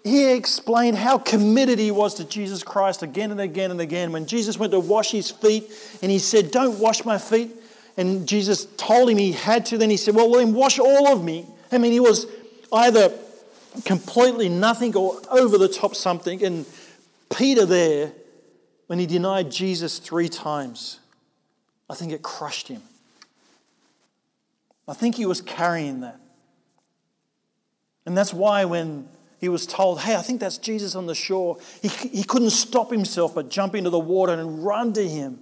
he 0.04 0.32
explained 0.32 0.96
how 0.96 1.18
committed 1.18 1.78
he 1.78 1.90
was 1.90 2.14
to 2.14 2.24
Jesus 2.24 2.62
Christ 2.62 3.02
again 3.02 3.30
and 3.30 3.40
again 3.40 3.70
and 3.70 3.80
again. 3.80 4.12
When 4.12 4.26
Jesus 4.26 4.58
went 4.58 4.72
to 4.72 4.80
wash 4.80 5.10
his 5.10 5.30
feet 5.30 5.70
and 6.02 6.10
he 6.10 6.18
said, 6.18 6.50
Don't 6.50 6.78
wash 6.78 7.04
my 7.04 7.18
feet. 7.18 7.50
And 7.96 8.26
Jesus 8.26 8.66
told 8.76 9.10
him 9.10 9.18
he 9.18 9.32
had 9.32 9.66
to. 9.66 9.78
Then 9.78 9.90
he 9.90 9.96
said, 9.96 10.14
Well, 10.14 10.30
then 10.30 10.54
wash 10.54 10.78
all 10.78 11.08
of 11.08 11.24
me. 11.24 11.46
I 11.72 11.78
mean, 11.78 11.92
he 11.92 12.00
was 12.00 12.26
either 12.72 13.12
completely 13.84 14.48
nothing 14.48 14.96
or 14.96 15.20
over 15.30 15.58
the 15.58 15.68
top 15.68 15.94
something. 15.94 16.42
And 16.44 16.66
Peter, 17.34 17.66
there, 17.66 18.12
when 18.86 18.98
he 18.98 19.06
denied 19.06 19.50
Jesus 19.50 19.98
three 19.98 20.28
times, 20.28 21.00
I 21.88 21.94
think 21.94 22.12
it 22.12 22.22
crushed 22.22 22.68
him. 22.68 22.82
I 24.86 24.94
think 24.94 25.14
he 25.16 25.26
was 25.26 25.40
carrying 25.40 26.00
that. 26.00 26.19
And 28.06 28.16
that's 28.16 28.32
why 28.32 28.64
when 28.64 29.08
he 29.38 29.48
was 29.48 29.66
told, 29.66 30.00
hey, 30.00 30.16
I 30.16 30.22
think 30.22 30.40
that's 30.40 30.58
Jesus 30.58 30.94
on 30.94 31.06
the 31.06 31.14
shore, 31.14 31.58
he, 31.80 31.88
he 31.88 32.24
couldn't 32.24 32.50
stop 32.50 32.90
himself 32.90 33.34
but 33.34 33.48
jump 33.48 33.74
into 33.74 33.90
the 33.90 33.98
water 33.98 34.32
and 34.32 34.64
run 34.64 34.92
to 34.92 35.06
him. 35.06 35.40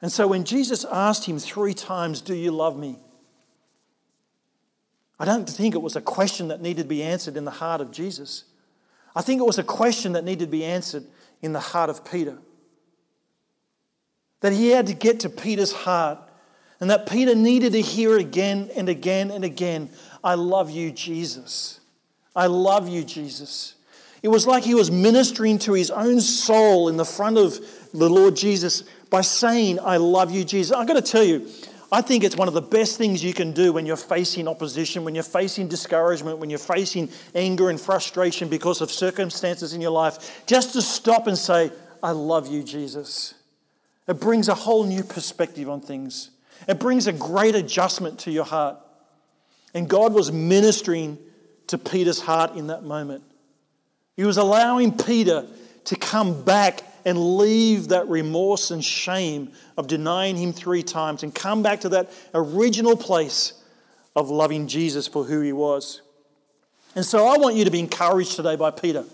And 0.00 0.10
so 0.10 0.26
when 0.26 0.44
Jesus 0.44 0.84
asked 0.84 1.26
him 1.26 1.38
three 1.38 1.74
times, 1.74 2.20
Do 2.20 2.34
you 2.34 2.50
love 2.50 2.76
me? 2.76 2.98
I 5.18 5.24
don't 5.24 5.48
think 5.48 5.76
it 5.76 5.82
was 5.82 5.94
a 5.94 6.00
question 6.00 6.48
that 6.48 6.60
needed 6.60 6.82
to 6.82 6.88
be 6.88 7.02
answered 7.02 7.36
in 7.36 7.44
the 7.44 7.52
heart 7.52 7.80
of 7.80 7.92
Jesus. 7.92 8.44
I 9.14 9.22
think 9.22 9.40
it 9.40 9.44
was 9.44 9.58
a 9.58 9.62
question 9.62 10.12
that 10.12 10.24
needed 10.24 10.46
to 10.46 10.50
be 10.50 10.64
answered 10.64 11.04
in 11.40 11.52
the 11.52 11.60
heart 11.60 11.90
of 11.90 12.04
Peter. 12.04 12.38
That 14.40 14.52
he 14.52 14.70
had 14.70 14.88
to 14.88 14.94
get 14.94 15.20
to 15.20 15.28
Peter's 15.28 15.72
heart, 15.72 16.18
and 16.80 16.90
that 16.90 17.08
Peter 17.08 17.36
needed 17.36 17.74
to 17.74 17.80
hear 17.80 18.18
again 18.18 18.70
and 18.74 18.88
again 18.88 19.30
and 19.30 19.44
again 19.44 19.90
I 20.24 20.34
love 20.34 20.70
you, 20.70 20.90
Jesus. 20.90 21.80
I 22.34 22.46
love 22.46 22.88
you, 22.88 23.04
Jesus. 23.04 23.74
It 24.22 24.28
was 24.28 24.46
like 24.46 24.62
he 24.62 24.74
was 24.74 24.90
ministering 24.90 25.58
to 25.60 25.72
his 25.72 25.90
own 25.90 26.20
soul 26.20 26.88
in 26.88 26.96
the 26.96 27.04
front 27.04 27.38
of 27.38 27.58
the 27.92 28.08
Lord 28.08 28.36
Jesus 28.36 28.84
by 29.10 29.20
saying, 29.20 29.78
I 29.80 29.96
love 29.96 30.30
you, 30.30 30.44
Jesus. 30.44 30.74
I've 30.74 30.86
got 30.86 30.94
to 30.94 31.02
tell 31.02 31.24
you, 31.24 31.48
I 31.90 32.00
think 32.00 32.24
it's 32.24 32.36
one 32.36 32.48
of 32.48 32.54
the 32.54 32.62
best 32.62 32.96
things 32.96 33.22
you 33.22 33.34
can 33.34 33.52
do 33.52 33.72
when 33.72 33.84
you're 33.84 33.96
facing 33.96 34.48
opposition, 34.48 35.04
when 35.04 35.14
you're 35.14 35.24
facing 35.24 35.68
discouragement, 35.68 36.38
when 36.38 36.48
you're 36.48 36.58
facing 36.58 37.10
anger 37.34 37.68
and 37.68 37.78
frustration 37.78 38.48
because 38.48 38.80
of 38.80 38.90
circumstances 38.90 39.74
in 39.74 39.80
your 39.80 39.90
life, 39.90 40.42
just 40.46 40.72
to 40.72 40.80
stop 40.80 41.26
and 41.26 41.36
say, 41.36 41.70
I 42.02 42.12
love 42.12 42.48
you, 42.48 42.62
Jesus. 42.62 43.34
It 44.08 44.20
brings 44.20 44.48
a 44.48 44.54
whole 44.54 44.84
new 44.84 45.02
perspective 45.02 45.68
on 45.68 45.80
things. 45.82 46.30
It 46.66 46.80
brings 46.80 47.06
a 47.06 47.12
great 47.12 47.54
adjustment 47.54 48.20
to 48.20 48.30
your 48.30 48.44
heart. 48.44 48.78
And 49.74 49.88
God 49.88 50.12
was 50.12 50.30
ministering 50.30 51.18
to 51.68 51.78
Peter's 51.78 52.20
heart 52.20 52.56
in 52.56 52.66
that 52.68 52.84
moment. 52.84 53.24
He 54.16 54.24
was 54.24 54.36
allowing 54.36 54.96
Peter 54.96 55.46
to 55.84 55.96
come 55.96 56.44
back 56.44 56.82
and 57.04 57.38
leave 57.38 57.88
that 57.88 58.08
remorse 58.08 58.70
and 58.70 58.84
shame 58.84 59.50
of 59.76 59.86
denying 59.86 60.36
him 60.36 60.52
three 60.52 60.82
times 60.82 61.22
and 61.22 61.34
come 61.34 61.62
back 61.62 61.80
to 61.80 61.88
that 61.90 62.12
original 62.34 62.96
place 62.96 63.54
of 64.14 64.30
loving 64.30 64.68
Jesus 64.68 65.08
for 65.08 65.24
who 65.24 65.40
he 65.40 65.52
was. 65.52 66.02
And 66.94 67.04
so 67.04 67.26
I 67.26 67.38
want 67.38 67.56
you 67.56 67.64
to 67.64 67.70
be 67.70 67.80
encouraged 67.80 68.36
today 68.36 68.56
by 68.56 68.70
Peter, 68.70 69.04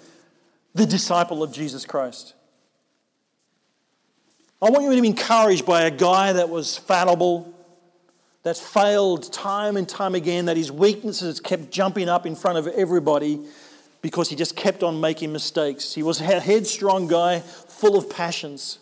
the 0.74 0.86
disciple 0.86 1.42
of 1.42 1.52
Jesus 1.52 1.86
Christ. 1.86 2.34
I 4.60 4.70
want 4.70 4.84
you 4.84 4.96
to 4.96 5.00
be 5.00 5.08
encouraged 5.08 5.64
by 5.64 5.82
a 5.82 5.90
guy 5.90 6.32
that 6.32 6.48
was 6.48 6.76
fallible, 6.76 7.54
that 8.42 8.56
failed 8.56 9.32
time 9.32 9.76
and 9.76 9.88
time 9.88 10.14
again, 10.14 10.46
that 10.46 10.56
his 10.56 10.70
weaknesses 10.70 11.40
kept 11.40 11.70
jumping 11.70 12.08
up 12.08 12.26
in 12.26 12.34
front 12.36 12.58
of 12.58 12.66
everybody 12.68 13.40
because 14.00 14.28
he 14.28 14.36
just 14.36 14.56
kept 14.56 14.82
on 14.82 15.00
making 15.00 15.32
mistakes. 15.32 15.94
He 15.94 16.02
was 16.02 16.20
a 16.20 16.40
headstrong 16.40 17.08
guy, 17.08 17.40
full 17.40 17.96
of 17.96 18.08
passions. 18.08 18.78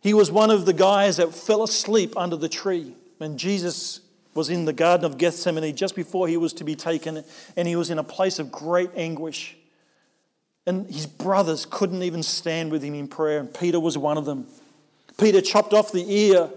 He 0.00 0.14
was 0.14 0.30
one 0.30 0.50
of 0.50 0.66
the 0.66 0.72
guys 0.72 1.16
that 1.16 1.34
fell 1.34 1.62
asleep 1.62 2.16
under 2.16 2.36
the 2.36 2.48
tree 2.48 2.94
when 3.16 3.38
Jesus 3.38 4.00
was 4.34 4.50
in 4.50 4.66
the 4.66 4.72
Garden 4.72 5.04
of 5.04 5.18
Gethsemane 5.18 5.74
just 5.74 5.96
before 5.96 6.28
he 6.28 6.36
was 6.36 6.52
to 6.54 6.64
be 6.64 6.76
taken, 6.76 7.24
and 7.56 7.66
he 7.66 7.76
was 7.76 7.90
in 7.90 7.98
a 7.98 8.04
place 8.04 8.38
of 8.38 8.52
great 8.52 8.90
anguish. 8.94 9.56
And 10.66 10.86
his 10.86 11.06
brothers 11.06 11.66
couldn't 11.68 12.02
even 12.02 12.22
stand 12.22 12.70
with 12.70 12.82
him 12.82 12.94
in 12.94 13.08
prayer, 13.08 13.40
and 13.40 13.52
Peter 13.52 13.80
was 13.80 13.98
one 13.98 14.18
of 14.18 14.26
them. 14.26 14.46
Peter 15.16 15.40
chopped 15.40 15.72
off 15.72 15.90
the 15.90 16.04
ear 16.06 16.50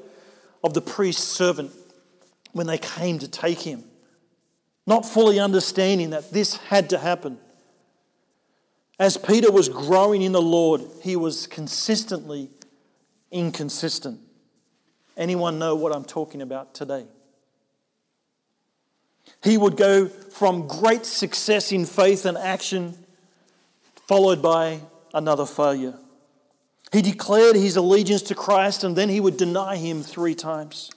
of 0.64 0.74
the 0.74 0.82
priest's 0.82 1.24
servant 1.24 1.72
when 2.54 2.68
they 2.68 2.78
came 2.78 3.20
to 3.20 3.28
take 3.28 3.62
him, 3.62 3.84
not 4.86 5.06
fully 5.06 5.40
understanding 5.40 6.12
that 6.12 6.32
this 6.32 6.58
had 6.58 6.90
to 6.90 6.98
happen. 6.98 7.38
As 9.00 9.18
Peter 9.18 9.52
was 9.52 9.70
growing 9.70 10.22
in 10.22 10.32
the 10.32 10.42
Lord, 10.42 10.82
he 11.02 11.16
was 11.16 11.48
consistently 11.48 12.50
inconsistent. 13.32 14.20
Anyone 15.18 15.58
know 15.58 15.76
what 15.76 15.96
I'm 15.96 16.06
talking 16.06 16.42
about 16.42 16.74
today? 16.74 17.06
He 19.44 19.58
would 19.58 19.76
go 19.76 20.08
from 20.08 20.68
great 20.68 21.06
success 21.06 21.72
in 21.72 21.86
faith 21.86 22.26
and 22.26 22.38
action, 22.38 22.96
followed 24.08 24.42
by 24.42 24.82
another 25.14 25.46
failure. 25.46 25.98
He 26.92 27.02
declared 27.02 27.56
his 27.56 27.78
allegiance 27.78 28.22
to 28.24 28.36
Christ 28.36 28.84
and 28.84 28.96
then 28.96 29.10
he 29.10 29.20
would 29.20 29.38
deny 29.38 29.78
him 29.78 30.04
three 30.04 30.36
times. 30.36 30.92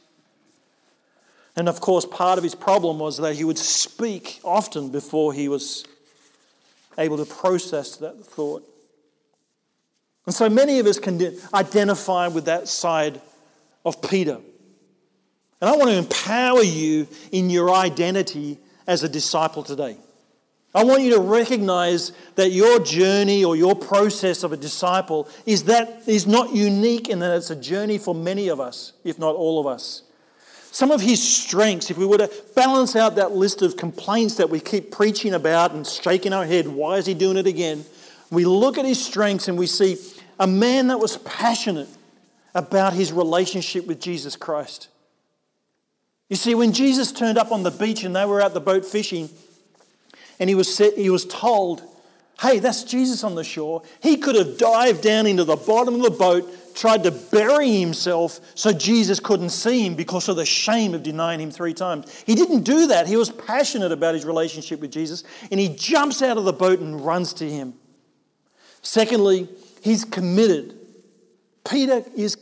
And 1.57 1.69
of 1.69 1.81
course, 1.81 2.05
part 2.05 2.37
of 2.37 2.43
his 2.43 2.55
problem 2.55 2.99
was 2.99 3.19
that 3.19 3.37
he 3.37 3.45
would 3.45 3.59
speak 3.59 4.41
often 4.43 4.91
before 4.91 5.33
he 5.33 5.49
was 5.49 5.85
able 6.99 7.17
to 7.17 7.25
process 7.25 7.97
that 7.97 8.19
thought. 8.25 8.69
And 10.27 10.35
so 10.35 10.49
many 10.49 10.79
of 10.81 10.87
us 10.87 10.99
can 10.99 11.37
identify 11.53 12.29
with 12.29 12.47
that 12.47 12.67
side 12.67 13.21
of 13.85 14.03
Peter. 14.03 14.41
And 15.61 15.71
I 15.71 15.77
want 15.77 15.91
to 15.91 15.97
empower 15.97 16.63
you 16.63 17.07
in 17.31 17.51
your 17.51 17.71
identity 17.71 18.59
as 18.87 19.03
a 19.03 19.09
disciple 19.09 19.63
today. 19.63 19.97
I 20.75 20.83
want 20.83 21.03
you 21.03 21.15
to 21.15 21.21
recognize 21.21 22.11
that 22.35 22.51
your 22.51 22.81
journey 22.81 23.45
or 23.45 23.55
your 23.55 23.77
process 23.77 24.43
of 24.43 24.53
a 24.53 24.57
disciple 24.57 25.29
is 25.47 25.65
that 25.65 26.03
is 26.09 26.27
not 26.27 26.53
unique 26.53 27.09
and 27.09 27.23
that 27.23 27.37
it's 27.37 27.51
a 27.51 27.57
journey 27.57 27.97
for 27.97 28.15
many 28.15 28.49
of 28.49 28.59
us, 28.59 28.93
if 29.05 29.19
not 29.19 29.37
all 29.37 29.61
of 29.61 29.69
us. 29.69 30.03
Some 30.73 30.91
of 30.91 31.01
his 31.01 31.23
strengths, 31.23 31.93
if 31.93 31.97
we 31.97 32.05
were 32.05 32.19
to 32.19 32.31
balance 32.57 32.97
out 32.97 33.15
that 33.15 33.31
list 33.31 33.63
of 33.63 33.77
complaints 33.77 34.35
that 34.35 34.51
we 34.51 34.59
keep 34.59 34.91
preaching 34.91 35.35
about 35.35 35.71
and 35.71 35.87
shaking 35.87 36.33
our 36.33 36.45
head, 36.45 36.67
why 36.67 36.97
is 36.97 37.07
he 37.07 37.15
doing 37.15 37.37
it 37.37 37.47
again? 37.47 37.85
We 38.33 38.45
look 38.45 38.77
at 38.77 38.85
his 38.85 39.03
strengths 39.03 39.47
and 39.47 39.57
we 39.57 39.69
see 39.69 39.97
a 40.41 40.49
man 40.49 40.89
that 40.89 40.99
was 40.99 41.19
passionate 41.19 41.89
about 42.53 42.93
his 42.95 43.13
relationship 43.13 43.87
with 43.87 44.01
Jesus 44.01 44.35
Christ. 44.35 44.89
You 46.29 46.35
see, 46.35 46.57
when 46.57 46.73
Jesus 46.73 47.13
turned 47.13 47.39
up 47.39 47.53
on 47.53 47.63
the 47.63 47.71
beach 47.71 48.03
and 48.03 48.17
they 48.17 48.25
were 48.25 48.41
out 48.41 48.55
the 48.55 48.61
boat 48.61 48.85
fishing, 48.85 49.29
and 50.39 50.49
he 50.49 50.55
was, 50.55 50.79
he 50.79 51.11
was 51.11 51.25
told 51.27 51.83
Hey, 52.41 52.59
that's 52.59 52.83
Jesus 52.83 53.23
on 53.23 53.35
the 53.35 53.45
shore. 53.45 53.83
He 54.03 54.17
could 54.17 54.35
have 54.35 54.59
dived 54.59 55.03
down 55.03 55.27
into 55.27 55.45
the 55.45 55.57
bottom 55.57 55.95
of 55.95 56.03
the 56.03 56.11
boat, 56.11 56.75
tried 56.75 57.05
to 57.05 57.13
bury 57.13 57.71
himself 57.71 58.41
so 58.57 58.73
Jesus 58.73 59.21
couldn't 59.21 59.51
see 59.51 59.87
him 59.87 59.95
because 59.95 60.29
of 60.29 60.37
the 60.37 60.45
shame 60.45 60.95
of 60.95 61.05
denying 61.05 61.41
him 61.41 61.53
three 61.53 61.75
times. 61.75 62.23
He 62.27 62.35
didn't 62.35 62.63
do 62.63 62.89
that. 62.89 63.07
He 63.07 63.17
was 63.17 63.31
passionate 63.31 63.93
about 63.93 64.15
his 64.15 64.25
relationship 64.25 64.81
with 64.81 64.91
Jesus 64.91 65.23
and 65.51 65.61
he 65.61 65.69
jumps 65.69 66.23
out 66.23 66.37
of 66.37 66.45
the 66.45 66.53
boat 66.53 66.81
and 66.81 67.05
runs 67.05 67.35
to 67.35 67.49
him. 67.49 67.75
Secondly, 68.83 69.49
he's 69.83 70.05
committed. 70.05 70.75
Peter 71.69 72.05
is 72.17 72.37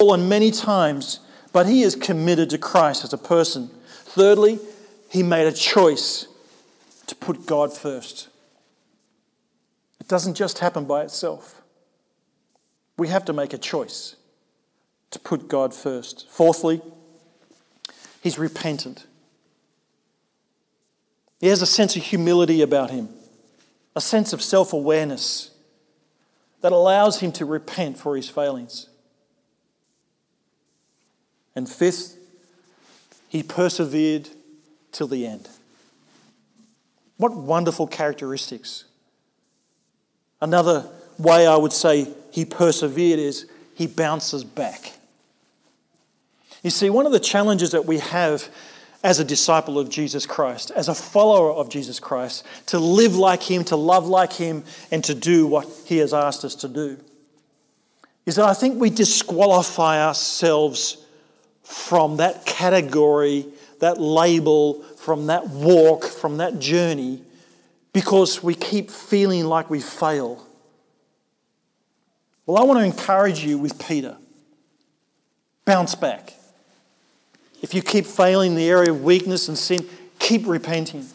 fallen 0.00 0.28
many 0.28 0.50
times, 0.50 1.20
but 1.52 1.66
he 1.66 1.82
is 1.82 1.94
committed 1.94 2.50
to 2.50 2.58
Christ 2.58 3.04
as 3.04 3.12
a 3.12 3.18
person. 3.18 3.70
Thirdly, 3.86 4.58
he 5.08 5.22
made 5.22 5.46
a 5.46 5.52
choice 5.52 6.26
to 7.06 7.14
put 7.14 7.46
God 7.46 7.72
first. 7.72 8.28
It 10.00 10.08
doesn't 10.08 10.34
just 10.34 10.58
happen 10.58 10.84
by 10.84 11.02
itself. 11.02 11.62
We 12.96 13.08
have 13.08 13.24
to 13.26 13.32
make 13.32 13.52
a 13.52 13.58
choice 13.58 14.16
to 15.10 15.18
put 15.18 15.48
God 15.48 15.74
first. 15.74 16.28
Fourthly, 16.30 16.80
he's 18.22 18.38
repentant. 18.38 19.06
He 21.40 21.48
has 21.48 21.62
a 21.62 21.66
sense 21.66 21.96
of 21.96 22.02
humility 22.02 22.62
about 22.62 22.90
him, 22.90 23.08
a 23.94 24.00
sense 24.00 24.32
of 24.32 24.42
self 24.42 24.72
awareness 24.72 25.50
that 26.62 26.72
allows 26.72 27.20
him 27.20 27.32
to 27.32 27.44
repent 27.44 27.98
for 27.98 28.16
his 28.16 28.28
failings. 28.28 28.88
And 31.54 31.68
fifth, 31.68 32.18
he 33.28 33.42
persevered 33.42 34.28
till 34.96 35.06
the 35.06 35.26
end. 35.26 35.48
What 37.16 37.34
wonderful 37.34 37.86
characteristics. 37.86 38.84
Another 40.40 40.86
way 41.18 41.46
I 41.46 41.56
would 41.56 41.72
say 41.72 42.08
he 42.30 42.44
persevered 42.44 43.18
is 43.18 43.46
he 43.74 43.86
bounces 43.86 44.44
back. 44.44 44.92
You 46.62 46.70
see, 46.70 46.90
one 46.90 47.06
of 47.06 47.12
the 47.12 47.20
challenges 47.20 47.70
that 47.70 47.86
we 47.86 47.98
have 47.98 48.48
as 49.04 49.20
a 49.20 49.24
disciple 49.24 49.78
of 49.78 49.88
Jesus 49.88 50.26
Christ, 50.26 50.72
as 50.72 50.88
a 50.88 50.94
follower 50.94 51.52
of 51.52 51.68
Jesus 51.68 52.00
Christ, 52.00 52.44
to 52.66 52.78
live 52.78 53.14
like 53.14 53.42
him, 53.42 53.62
to 53.64 53.76
love 53.76 54.08
like 54.08 54.32
him, 54.32 54.64
and 54.90 55.04
to 55.04 55.14
do 55.14 55.46
what 55.46 55.68
he 55.84 55.98
has 55.98 56.12
asked 56.12 56.44
us 56.44 56.54
to 56.56 56.68
do, 56.68 56.98
is 58.24 58.36
that 58.36 58.46
I 58.46 58.54
think 58.54 58.80
we 58.80 58.90
disqualify 58.90 60.04
ourselves 60.04 60.96
from 61.62 62.16
that 62.16 62.46
category, 62.46 63.46
that 63.80 64.00
label 64.00 64.82
from 64.82 65.26
that 65.26 65.48
walk, 65.48 66.04
from 66.04 66.38
that 66.38 66.58
journey, 66.58 67.22
because 67.92 68.42
we 68.42 68.54
keep 68.54 68.90
feeling 68.90 69.44
like 69.44 69.70
we 69.70 69.80
fail. 69.80 70.46
Well, 72.44 72.58
I 72.58 72.64
want 72.64 72.78
to 72.80 72.84
encourage 72.84 73.44
you 73.44 73.58
with 73.58 73.78
Peter. 73.84 74.16
Bounce 75.64 75.94
back. 75.94 76.34
If 77.62 77.74
you 77.74 77.82
keep 77.82 78.06
failing 78.06 78.52
in 78.52 78.56
the 78.56 78.68
area 78.68 78.90
of 78.90 79.02
weakness 79.02 79.48
and 79.48 79.58
sin, 79.58 79.88
keep 80.18 80.46
repenting. 80.46 81.06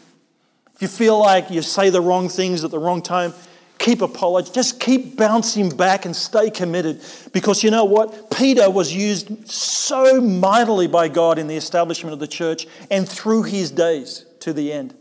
If 0.75 0.81
you 0.81 0.87
feel 0.87 1.19
like 1.19 1.49
you 1.49 1.61
say 1.61 1.89
the 1.89 2.01
wrong 2.01 2.27
things 2.27 2.63
at 2.63 2.71
the 2.71 2.79
wrong 2.79 3.01
time, 3.01 3.33
keep 3.81 4.01
apologizing. 4.01 4.53
Just 4.53 4.79
keep 4.79 5.17
bouncing 5.17 5.75
back 5.75 6.05
and 6.05 6.15
stay 6.15 6.49
committed. 6.49 7.01
Because 7.33 7.63
you 7.63 7.71
know 7.71 7.83
what? 7.83 8.31
Peter 8.31 8.69
was 8.69 8.93
used 8.93 9.49
so 9.49 10.21
mightily 10.21 10.87
by 10.87 11.07
God 11.07 11.37
in 11.37 11.47
the 11.47 11.55
establishment 11.55 12.13
of 12.13 12.19
the 12.19 12.27
church 12.27 12.67
and 12.89 13.09
through 13.09 13.43
his 13.43 13.71
days 13.71 14.25
to 14.41 14.53
the 14.53 14.71
end. 14.71 14.95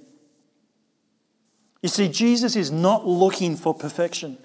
You 1.83 1.89
see, 1.89 2.09
Jesus 2.09 2.57
is 2.57 2.71
not 2.71 3.07
looking 3.07 3.57
for 3.57 3.73
perfection, 3.75 4.39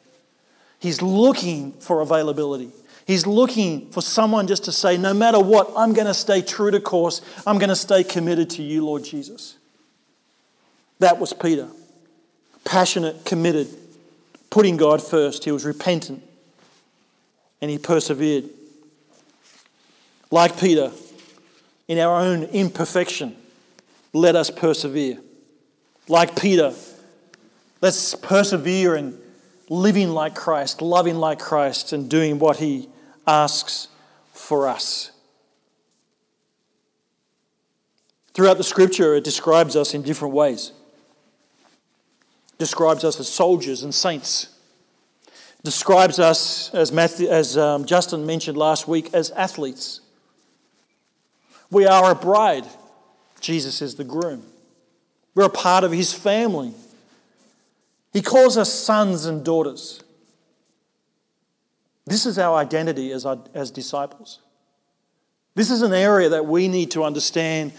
he's 0.79 1.01
looking 1.01 1.73
for 1.73 2.01
availability. 2.01 2.71
He's 3.07 3.27
looking 3.27 3.91
for 3.91 4.01
someone 4.01 4.47
just 4.47 4.63
to 4.63 4.71
say, 4.71 4.97
no 4.97 5.13
matter 5.13 5.39
what, 5.39 5.71
I'm 5.77 5.93
going 5.93 6.07
to 6.07 6.13
stay 6.15 6.41
true 6.41 6.71
to 6.71 6.79
course. 6.79 7.21
I'm 7.45 7.59
going 7.59 7.69
to 7.69 7.75
stay 7.75 8.03
committed 8.03 8.49
to 8.51 8.63
you, 8.63 8.83
Lord 8.83 9.03
Jesus. 9.03 9.59
That 10.97 11.19
was 11.19 11.31
Peter. 11.31 11.67
Passionate, 12.63 13.23
committed, 13.23 13.67
putting 14.55 14.77
God 14.77 15.03
first. 15.03 15.43
He 15.43 15.51
was 15.51 15.65
repentant 15.65 16.23
and 17.59 17.69
he 17.69 17.77
persevered. 17.77 18.45
Like 20.31 20.57
Peter, 20.57 20.93
in 21.89 21.99
our 21.99 22.21
own 22.21 22.43
imperfection, 22.43 23.35
let 24.13 24.37
us 24.37 24.49
persevere. 24.49 25.17
Like 26.07 26.39
Peter, 26.39 26.73
let's 27.81 28.15
persevere 28.15 28.95
in 28.95 29.19
living 29.67 30.11
like 30.11 30.35
Christ, 30.35 30.81
loving 30.81 31.17
like 31.17 31.39
Christ, 31.39 31.91
and 31.91 32.09
doing 32.09 32.39
what 32.39 32.55
he 32.55 32.87
asks 33.27 33.89
for 34.31 34.69
us. 34.69 35.11
Throughout 38.33 38.55
the 38.55 38.63
scripture, 38.63 39.15
it 39.15 39.25
describes 39.25 39.75
us 39.75 39.93
in 39.93 40.01
different 40.01 40.33
ways 40.33 40.71
describes 42.57 43.03
us 43.03 43.19
as 43.19 43.27
soldiers 43.27 43.83
and 43.83 43.93
saints. 43.93 44.49
Describes 45.63 46.19
us, 46.19 46.73
as, 46.73 46.91
Matthew, 46.91 47.27
as 47.27 47.57
um, 47.57 47.85
Justin 47.85 48.25
mentioned 48.25 48.57
last 48.57 48.87
week, 48.87 49.13
as 49.13 49.31
athletes. 49.31 50.01
We 51.71 51.87
are 51.87 52.11
a 52.11 52.15
bride. 52.15 52.65
Jesus 53.41 53.81
is 53.81 53.95
the 53.95 54.03
groom. 54.03 54.43
We're 55.33 55.45
a 55.45 55.49
part 55.49 55.83
of 55.83 55.91
his 55.91 56.13
family. 56.13 56.73
He 58.13 58.21
calls 58.21 58.57
us 58.57 58.71
sons 58.71 59.25
and 59.25 59.43
daughters. 59.43 60.01
This 62.05 62.25
is 62.25 62.37
our 62.37 62.55
identity 62.57 63.11
as, 63.11 63.25
our, 63.25 63.39
as 63.53 63.71
disciples. 63.71 64.39
This 65.55 65.71
is 65.71 65.81
an 65.81 65.93
area 65.93 66.29
that 66.29 66.45
we 66.45 66.67
need 66.67 66.91
to 66.91 67.03
understand 67.03 67.73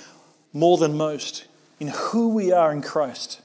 more 0.52 0.76
than 0.76 0.96
most 0.96 1.46
in 1.78 1.88
who 1.88 2.30
we 2.30 2.50
are 2.50 2.72
in 2.72 2.82
Christ. 2.82 3.40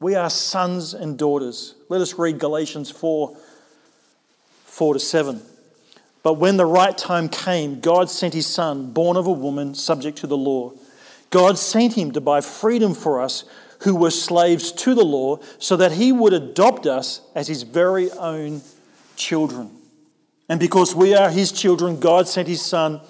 We 0.00 0.14
are 0.14 0.30
sons 0.30 0.94
and 0.94 1.18
daughters. 1.18 1.74
Let 1.90 2.00
us 2.00 2.14
read 2.18 2.38
Galatians 2.38 2.90
4 2.90 3.36
4 4.64 4.94
to 4.94 5.00
7. 5.00 5.42
But 6.22 6.34
when 6.34 6.56
the 6.56 6.66
right 6.66 6.96
time 6.96 7.28
came, 7.28 7.80
God 7.80 8.08
sent 8.08 8.32
his 8.32 8.46
son, 8.46 8.92
born 8.92 9.16
of 9.16 9.26
a 9.26 9.32
woman, 9.32 9.74
subject 9.74 10.18
to 10.18 10.26
the 10.26 10.36
law. 10.36 10.72
God 11.28 11.58
sent 11.58 11.94
him 11.94 12.12
to 12.12 12.20
buy 12.20 12.40
freedom 12.40 12.94
for 12.94 13.20
us 13.20 13.44
who 13.80 13.94
were 13.94 14.10
slaves 14.10 14.72
to 14.72 14.94
the 14.94 15.04
law, 15.04 15.38
so 15.58 15.76
that 15.76 15.92
he 15.92 16.12
would 16.12 16.32
adopt 16.32 16.86
us 16.86 17.22
as 17.34 17.48
his 17.48 17.62
very 17.62 18.10
own 18.12 18.60
children. 19.16 19.70
And 20.48 20.60
because 20.60 20.94
we 20.94 21.14
are 21.14 21.30
his 21.30 21.52
children, 21.52 22.00
God 22.00 22.28
sent 22.28 22.48
his 22.48 22.62
son, 22.62 23.00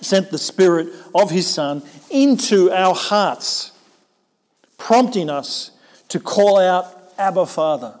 sent 0.00 0.30
the 0.30 0.38
spirit 0.38 0.88
of 1.14 1.30
his 1.30 1.46
son 1.46 1.82
into 2.10 2.70
our 2.70 2.94
hearts, 2.94 3.72
prompting 4.76 5.30
us 5.30 5.70
to 6.14 6.20
call 6.20 6.58
out 6.58 6.86
Abba 7.18 7.44
Father, 7.44 7.98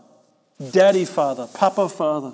Daddy 0.70 1.04
Father, 1.04 1.48
Papa 1.52 1.88
Father. 1.88 2.32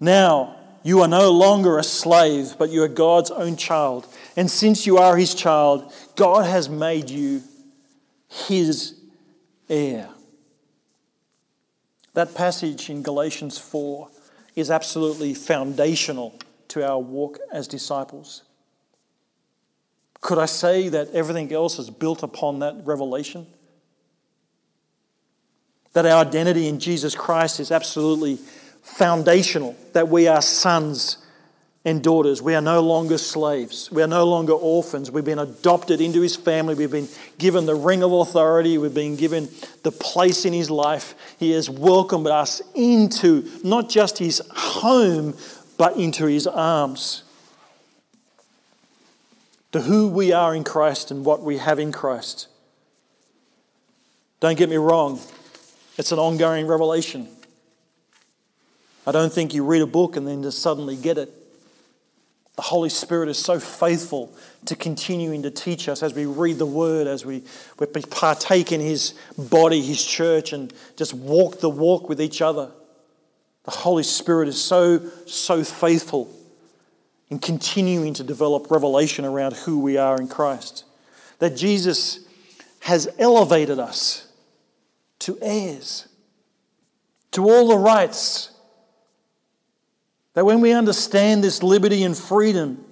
Now, 0.00 0.56
you 0.82 1.02
are 1.02 1.08
no 1.08 1.30
longer 1.32 1.76
a 1.76 1.82
slave, 1.82 2.54
but 2.58 2.70
you 2.70 2.82
are 2.82 2.88
God's 2.88 3.30
own 3.30 3.56
child. 3.56 4.06
And 4.38 4.50
since 4.50 4.86
you 4.86 4.96
are 4.96 5.18
his 5.18 5.34
child, 5.34 5.92
God 6.16 6.46
has 6.46 6.70
made 6.70 7.10
you 7.10 7.42
his 8.26 8.98
heir. 9.68 10.08
That 12.14 12.34
passage 12.34 12.88
in 12.88 13.02
Galatians 13.02 13.58
4 13.58 14.08
is 14.56 14.70
absolutely 14.70 15.34
foundational 15.34 16.38
to 16.68 16.88
our 16.88 16.98
walk 16.98 17.38
as 17.52 17.68
disciples. 17.68 18.44
Could 20.22 20.38
I 20.38 20.46
say 20.46 20.88
that 20.88 21.10
everything 21.10 21.52
else 21.52 21.78
is 21.78 21.90
built 21.90 22.22
upon 22.22 22.60
that 22.60 22.76
revelation? 22.86 23.46
That 25.94 26.06
our 26.06 26.24
identity 26.24 26.68
in 26.68 26.78
Jesus 26.78 27.14
Christ 27.14 27.58
is 27.58 27.72
absolutely 27.72 28.38
foundational, 28.82 29.74
that 29.94 30.08
we 30.08 30.28
are 30.28 30.42
sons 30.42 31.18
and 31.84 32.02
daughters. 32.02 32.40
We 32.40 32.54
are 32.54 32.62
no 32.62 32.80
longer 32.80 33.18
slaves. 33.18 33.90
We 33.90 34.02
are 34.02 34.06
no 34.06 34.24
longer 34.24 34.54
orphans. 34.54 35.10
We've 35.10 35.24
been 35.24 35.38
adopted 35.38 36.00
into 36.00 36.20
his 36.22 36.34
family. 36.34 36.74
We've 36.74 36.90
been 36.90 37.08
given 37.38 37.66
the 37.66 37.74
ring 37.74 38.02
of 38.02 38.12
authority. 38.12 38.78
We've 38.78 38.94
been 38.94 39.16
given 39.16 39.48
the 39.82 39.92
place 39.92 40.44
in 40.44 40.52
his 40.52 40.70
life. 40.70 41.14
He 41.38 41.50
has 41.52 41.68
welcomed 41.68 42.26
us 42.26 42.62
into 42.74 43.50
not 43.62 43.88
just 43.88 44.18
his 44.18 44.42
home, 44.50 45.34
but 45.76 45.96
into 45.96 46.26
his 46.26 46.46
arms. 46.46 47.22
To 49.72 49.82
who 49.82 50.08
we 50.08 50.32
are 50.32 50.54
in 50.54 50.64
Christ 50.64 51.10
and 51.10 51.24
what 51.24 51.42
we 51.42 51.58
have 51.58 51.78
in 51.78 51.92
Christ. 51.92 52.48
Don't 54.40 54.56
get 54.56 54.70
me 54.70 54.76
wrong, 54.76 55.20
it's 55.96 56.12
an 56.12 56.18
ongoing 56.18 56.66
revelation. 56.66 57.28
I 59.06 59.12
don't 59.12 59.32
think 59.32 59.54
you 59.54 59.64
read 59.64 59.82
a 59.82 59.86
book 59.86 60.16
and 60.16 60.26
then 60.26 60.42
just 60.42 60.60
suddenly 60.60 60.96
get 60.96 61.18
it. 61.18 61.30
The 62.56 62.62
Holy 62.62 62.88
Spirit 62.88 63.28
is 63.28 63.38
so 63.38 63.58
faithful 63.58 64.32
to 64.66 64.76
continuing 64.76 65.42
to 65.42 65.50
teach 65.50 65.88
us 65.88 66.02
as 66.02 66.14
we 66.14 66.24
read 66.24 66.58
the 66.58 66.66
Word, 66.66 67.06
as 67.06 67.26
we, 67.26 67.42
we 67.78 67.86
partake 67.86 68.70
in 68.70 68.80
His 68.80 69.14
body, 69.36 69.82
His 69.82 70.04
church, 70.04 70.52
and 70.52 70.72
just 70.96 71.14
walk 71.14 71.60
the 71.60 71.68
walk 71.68 72.08
with 72.08 72.20
each 72.20 72.40
other. 72.40 72.70
The 73.64 73.72
Holy 73.72 74.04
Spirit 74.04 74.48
is 74.48 74.62
so, 74.62 75.00
so 75.26 75.64
faithful 75.64 76.30
in 77.28 77.40
continuing 77.40 78.14
to 78.14 78.22
develop 78.22 78.70
revelation 78.70 79.24
around 79.24 79.54
who 79.54 79.80
we 79.80 79.96
are 79.96 80.16
in 80.20 80.28
Christ. 80.28 80.84
That 81.40 81.56
Jesus 81.56 82.20
has 82.80 83.08
elevated 83.18 83.80
us 83.80 84.23
to 85.24 85.38
heirs, 85.40 86.06
to 87.30 87.48
all 87.48 87.68
the 87.68 87.78
rights 87.78 88.50
that 90.34 90.44
when 90.44 90.60
we 90.60 90.72
understand 90.72 91.42
this 91.42 91.62
liberty 91.62 92.04
and 92.04 92.16
freedom, 92.16 92.84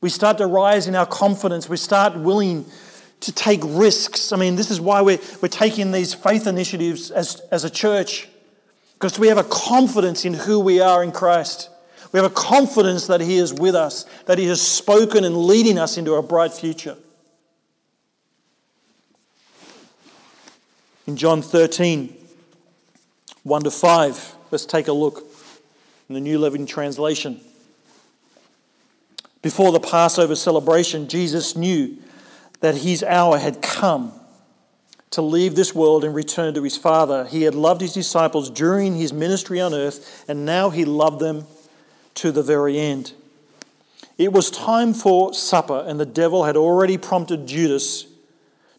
we 0.00 0.08
start 0.08 0.38
to 0.38 0.46
rise 0.46 0.88
in 0.88 0.96
our 0.96 1.06
confidence. 1.06 1.68
We 1.68 1.76
start 1.76 2.16
willing 2.16 2.64
to 3.20 3.32
take 3.32 3.60
risks. 3.62 4.32
I 4.32 4.36
mean, 4.36 4.56
this 4.56 4.72
is 4.72 4.80
why 4.80 5.02
we're, 5.02 5.20
we're 5.40 5.48
taking 5.48 5.92
these 5.92 6.12
faith 6.12 6.48
initiatives 6.48 7.12
as, 7.12 7.40
as 7.52 7.62
a 7.62 7.70
church, 7.70 8.28
because 8.94 9.16
we 9.16 9.28
have 9.28 9.38
a 9.38 9.44
confidence 9.44 10.24
in 10.24 10.34
who 10.34 10.58
we 10.58 10.80
are 10.80 11.04
in 11.04 11.12
Christ. 11.12 11.70
We 12.10 12.18
have 12.18 12.28
a 12.28 12.34
confidence 12.34 13.06
that 13.06 13.20
He 13.20 13.36
is 13.36 13.54
with 13.54 13.76
us, 13.76 14.04
that 14.26 14.38
He 14.38 14.46
has 14.46 14.60
spoken 14.60 15.22
and 15.22 15.36
leading 15.36 15.78
us 15.78 15.96
into 15.96 16.14
a 16.14 16.22
bright 16.22 16.52
future. 16.52 16.96
In 21.06 21.16
John 21.16 21.42
13, 21.42 22.16
1 23.42 23.62
to 23.64 23.70
5, 23.72 24.34
let's 24.52 24.64
take 24.64 24.86
a 24.86 24.92
look 24.92 25.26
in 26.08 26.14
the 26.14 26.20
New 26.20 26.38
Living 26.38 26.64
Translation. 26.64 27.40
Before 29.42 29.72
the 29.72 29.80
Passover 29.80 30.36
celebration, 30.36 31.08
Jesus 31.08 31.56
knew 31.56 31.96
that 32.60 32.76
his 32.76 33.02
hour 33.02 33.38
had 33.38 33.60
come 33.60 34.12
to 35.10 35.22
leave 35.22 35.56
this 35.56 35.74
world 35.74 36.04
and 36.04 36.14
return 36.14 36.54
to 36.54 36.62
his 36.62 36.76
Father. 36.76 37.24
He 37.24 37.42
had 37.42 37.56
loved 37.56 37.80
his 37.80 37.92
disciples 37.92 38.48
during 38.48 38.94
his 38.94 39.12
ministry 39.12 39.60
on 39.60 39.74
earth, 39.74 40.24
and 40.28 40.46
now 40.46 40.70
he 40.70 40.84
loved 40.84 41.18
them 41.18 41.46
to 42.14 42.30
the 42.30 42.44
very 42.44 42.78
end. 42.78 43.12
It 44.18 44.32
was 44.32 44.52
time 44.52 44.94
for 44.94 45.34
supper, 45.34 45.84
and 45.84 45.98
the 45.98 46.06
devil 46.06 46.44
had 46.44 46.56
already 46.56 46.96
prompted 46.96 47.48
Judas 47.48 48.06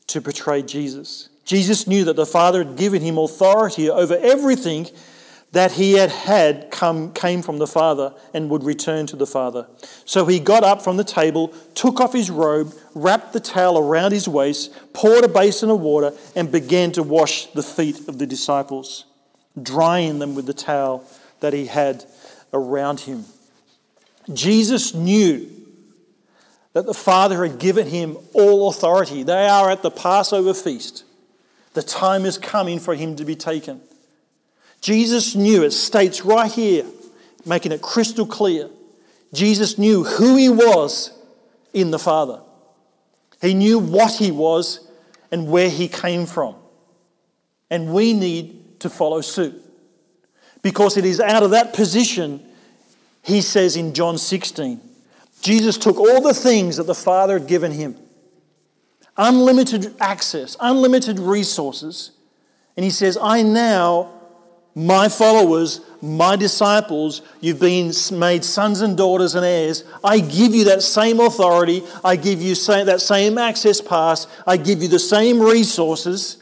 to 0.07 0.21
betray 0.21 0.61
Jesus. 0.61 1.27
Jesus 1.45 1.87
knew 1.87 2.05
that 2.05 2.15
the 2.15 2.25
Father 2.25 2.63
had 2.63 2.77
given 2.77 3.01
him 3.01 3.17
authority 3.17 3.89
over 3.89 4.17
everything 4.17 4.87
that 5.53 5.73
he 5.73 5.93
had 5.93 6.09
had 6.09 6.71
come, 6.71 7.13
came 7.13 7.43
from 7.43 7.59
the 7.59 7.67
Father 7.67 8.13
and 8.33 8.49
would 8.49 8.63
return 8.63 9.05
to 9.05 9.15
the 9.15 9.27
Father. 9.27 9.67
So 10.03 10.25
he 10.25 10.39
got 10.39 10.63
up 10.63 10.81
from 10.81 10.97
the 10.97 11.03
table, 11.03 11.53
took 11.75 12.01
off 12.01 12.13
his 12.13 12.31
robe, 12.31 12.73
wrapped 12.95 13.33
the 13.33 13.39
towel 13.39 13.77
around 13.77 14.13
his 14.13 14.27
waist, 14.27 14.73
poured 14.93 15.23
a 15.23 15.27
basin 15.27 15.69
of 15.69 15.79
water, 15.79 16.11
and 16.35 16.51
began 16.51 16.91
to 16.93 17.03
wash 17.03 17.45
the 17.47 17.61
feet 17.61 18.07
of 18.07 18.17
the 18.17 18.25
disciples, 18.25 19.05
drying 19.61 20.17
them 20.17 20.33
with 20.33 20.47
the 20.47 20.55
towel 20.55 21.05
that 21.41 21.53
he 21.53 21.67
had 21.67 22.03
around 22.51 23.01
him. 23.01 23.25
Jesus 24.33 24.95
knew 24.95 25.47
that 26.73 26.87
the 26.87 26.95
Father 26.95 27.45
had 27.45 27.59
given 27.59 27.87
him 27.87 28.17
all 28.33 28.69
authority. 28.69 29.21
They 29.21 29.47
are 29.47 29.69
at 29.69 29.83
the 29.83 29.91
Passover 29.91 30.55
feast. 30.55 31.03
The 31.73 31.83
time 31.83 32.25
is 32.25 32.37
coming 32.37 32.79
for 32.79 32.95
him 32.95 33.15
to 33.15 33.25
be 33.25 33.35
taken. 33.35 33.81
Jesus 34.81 35.35
knew, 35.35 35.63
it 35.63 35.71
states 35.71 36.23
right 36.23 36.51
here, 36.51 36.85
making 37.45 37.71
it 37.71 37.81
crystal 37.81 38.25
clear. 38.25 38.69
Jesus 39.33 39.77
knew 39.77 40.03
who 40.03 40.35
he 40.35 40.49
was 40.49 41.11
in 41.73 41.91
the 41.91 41.99
Father. 41.99 42.41
He 43.41 43.53
knew 43.53 43.79
what 43.79 44.13
he 44.13 44.31
was 44.31 44.87
and 45.31 45.47
where 45.47 45.69
he 45.69 45.87
came 45.87 46.25
from. 46.25 46.55
And 47.69 47.93
we 47.93 48.13
need 48.13 48.79
to 48.81 48.89
follow 48.89 49.21
suit. 49.21 49.59
Because 50.61 50.95
it 50.95 51.05
is 51.05 51.19
out 51.19 51.43
of 51.43 51.51
that 51.51 51.73
position, 51.73 52.41
he 53.23 53.41
says 53.41 53.75
in 53.75 53.93
John 53.93 54.17
16, 54.17 54.79
Jesus 55.41 55.77
took 55.77 55.97
all 55.97 56.21
the 56.21 56.33
things 56.33 56.77
that 56.77 56.87
the 56.87 56.95
Father 56.95 57.39
had 57.39 57.47
given 57.47 57.71
him 57.71 57.97
unlimited 59.17 59.95
access, 59.99 60.55
unlimited 60.59 61.19
resources, 61.19 62.11
and 62.75 62.83
he 62.83 62.89
says, 62.89 63.17
I 63.21 63.41
now 63.41 64.13
my 64.75 65.07
followers, 65.07 65.81
my 66.01 66.35
disciples, 66.35 67.21
you've 67.41 67.59
been 67.59 67.91
made 68.11 68.43
sons 68.43 68.81
and 68.81 68.97
daughters 68.97 69.35
and 69.35 69.45
heirs. 69.45 69.83
I 70.03 70.19
give 70.19 70.55
you 70.55 70.65
that 70.65 70.81
same 70.81 71.19
authority. 71.19 71.83
I 72.03 72.15
give 72.15 72.41
you 72.41 72.55
that 72.55 72.99
same 72.99 73.37
access 73.37 73.81
pass. 73.81 74.25
I 74.47 74.57
give 74.57 74.81
you 74.81 74.87
the 74.87 74.99
same 74.99 75.39
resources 75.39 76.41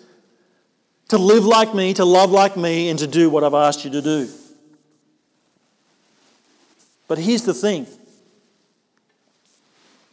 to 1.09 1.17
live 1.17 1.43
like 1.43 1.75
me, 1.75 1.93
to 1.95 2.05
love 2.05 2.31
like 2.31 2.55
me, 2.55 2.89
and 2.89 2.97
to 2.99 3.07
do 3.07 3.29
what 3.29 3.43
I've 3.43 3.53
asked 3.53 3.83
you 3.83 3.91
to 3.91 4.01
do. 4.01 4.29
But 7.09 7.17
here's 7.17 7.43
the 7.43 7.53
thing 7.53 7.85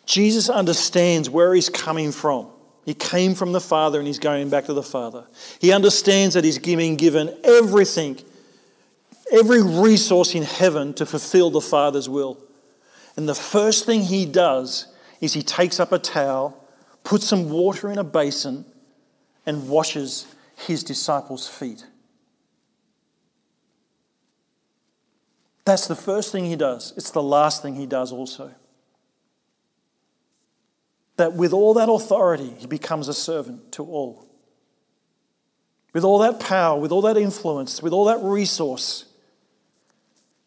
Jesus 0.08 0.48
understands 0.48 1.28
where 1.28 1.54
he's 1.54 1.68
coming 1.68 2.12
from. 2.12 2.48
He 2.86 2.94
came 2.94 3.34
from 3.34 3.52
the 3.52 3.60
Father 3.60 3.98
and 3.98 4.06
he's 4.06 4.18
going 4.18 4.48
back 4.48 4.64
to 4.64 4.72
the 4.72 4.82
Father. 4.82 5.26
He 5.60 5.70
understands 5.70 6.34
that 6.34 6.44
he's 6.44 6.58
being 6.58 6.96
given 6.96 7.36
everything, 7.44 8.18
every 9.30 9.62
resource 9.62 10.34
in 10.34 10.44
heaven 10.44 10.94
to 10.94 11.04
fulfill 11.04 11.50
the 11.50 11.60
Father's 11.60 12.08
will. 12.08 12.38
And 13.16 13.28
the 13.28 13.34
first 13.34 13.84
thing 13.84 14.00
he 14.00 14.24
does 14.24 14.86
is 15.20 15.34
he 15.34 15.42
takes 15.42 15.78
up 15.78 15.92
a 15.92 15.98
towel, 15.98 16.66
puts 17.04 17.26
some 17.26 17.50
water 17.50 17.90
in 17.90 17.98
a 17.98 18.04
basin, 18.04 18.64
and 19.44 19.68
washes 19.68 20.26
his 20.56 20.82
disciples' 20.82 21.46
feet. 21.46 21.84
That's 25.66 25.86
the 25.86 25.96
first 25.96 26.32
thing 26.32 26.46
he 26.46 26.56
does. 26.56 26.94
It's 26.96 27.10
the 27.10 27.22
last 27.22 27.60
thing 27.60 27.74
he 27.74 27.84
does 27.84 28.10
also 28.10 28.54
that 31.18 31.34
with 31.34 31.52
all 31.52 31.74
that 31.74 31.90
authority, 31.90 32.54
he 32.58 32.66
becomes 32.66 33.08
a 33.08 33.14
servant 33.14 33.72
to 33.72 33.82
all. 33.82 34.24
With 35.92 36.04
all 36.04 36.18
that 36.20 36.38
power, 36.40 36.78
with 36.78 36.92
all 36.92 37.02
that 37.02 37.16
influence, 37.16 37.82
with 37.82 37.92
all 37.92 38.04
that 38.06 38.20
resource, 38.22 39.04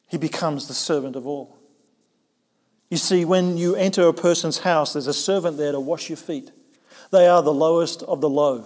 he 0.07 0.17
becomes 0.17 0.67
the 0.67 0.73
servant 0.73 1.15
of 1.15 1.27
all. 1.27 1.57
You 2.89 2.97
see, 2.97 3.25
when 3.25 3.57
you 3.57 3.75
enter 3.75 4.07
a 4.07 4.13
person's 4.13 4.59
house, 4.59 4.93
there's 4.93 5.07
a 5.07 5.13
servant 5.13 5.57
there 5.57 5.73
to 5.73 5.79
wash 5.79 6.09
your 6.09 6.17
feet. 6.17 6.51
They 7.11 7.27
are 7.27 7.43
the 7.43 7.53
lowest 7.53 8.03
of 8.03 8.21
the 8.21 8.29
low. 8.29 8.65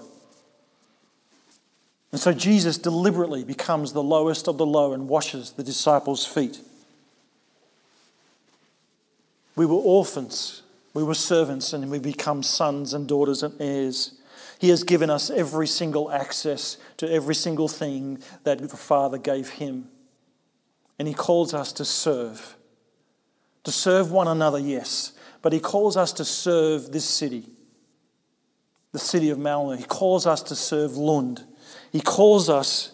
And 2.11 2.21
so 2.21 2.33
Jesus 2.33 2.77
deliberately 2.77 3.43
becomes 3.43 3.93
the 3.93 4.03
lowest 4.03 4.47
of 4.47 4.57
the 4.57 4.65
low 4.65 4.93
and 4.93 5.09
washes 5.09 5.51
the 5.51 5.63
disciples' 5.63 6.25
feet. 6.25 6.59
We 9.55 9.65
were 9.65 9.75
orphans 9.75 10.61
we 10.95 11.03
were 11.03 11.13
servants 11.13 11.73
and 11.73 11.91
we 11.91 11.99
become 11.99 12.41
sons 12.41 12.93
and 12.93 13.05
daughters 13.05 13.43
and 13.43 13.53
heirs. 13.59 14.13
He 14.59 14.69
has 14.69 14.83
given 14.83 15.09
us 15.09 15.29
every 15.29 15.67
single 15.67 16.09
access 16.09 16.77
to 16.97 17.11
every 17.11 17.35
single 17.35 17.67
thing 17.67 18.19
that 18.45 18.59
the 18.59 18.77
Father 18.77 19.17
gave 19.17 19.49
him. 19.49 19.89
And 20.97 21.05
He 21.05 21.13
calls 21.13 21.53
us 21.53 21.73
to 21.73 21.85
serve. 21.85 22.55
To 23.65 23.71
serve 23.73 24.09
one 24.09 24.29
another, 24.29 24.57
yes, 24.57 25.11
but 25.41 25.51
He 25.51 25.59
calls 25.59 25.97
us 25.97 26.13
to 26.13 26.23
serve 26.23 26.93
this 26.93 27.03
city, 27.03 27.49
the 28.93 28.99
city 28.99 29.29
of 29.29 29.37
Malmö. 29.37 29.77
He 29.77 29.83
calls 29.83 30.25
us 30.25 30.41
to 30.43 30.55
serve 30.55 30.95
Lund. 30.95 31.43
He 31.91 31.99
calls 31.99 32.49
us 32.49 32.93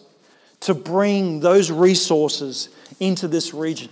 to 0.60 0.74
bring 0.74 1.38
those 1.38 1.70
resources 1.70 2.68
into 2.98 3.28
this 3.28 3.54
region. 3.54 3.90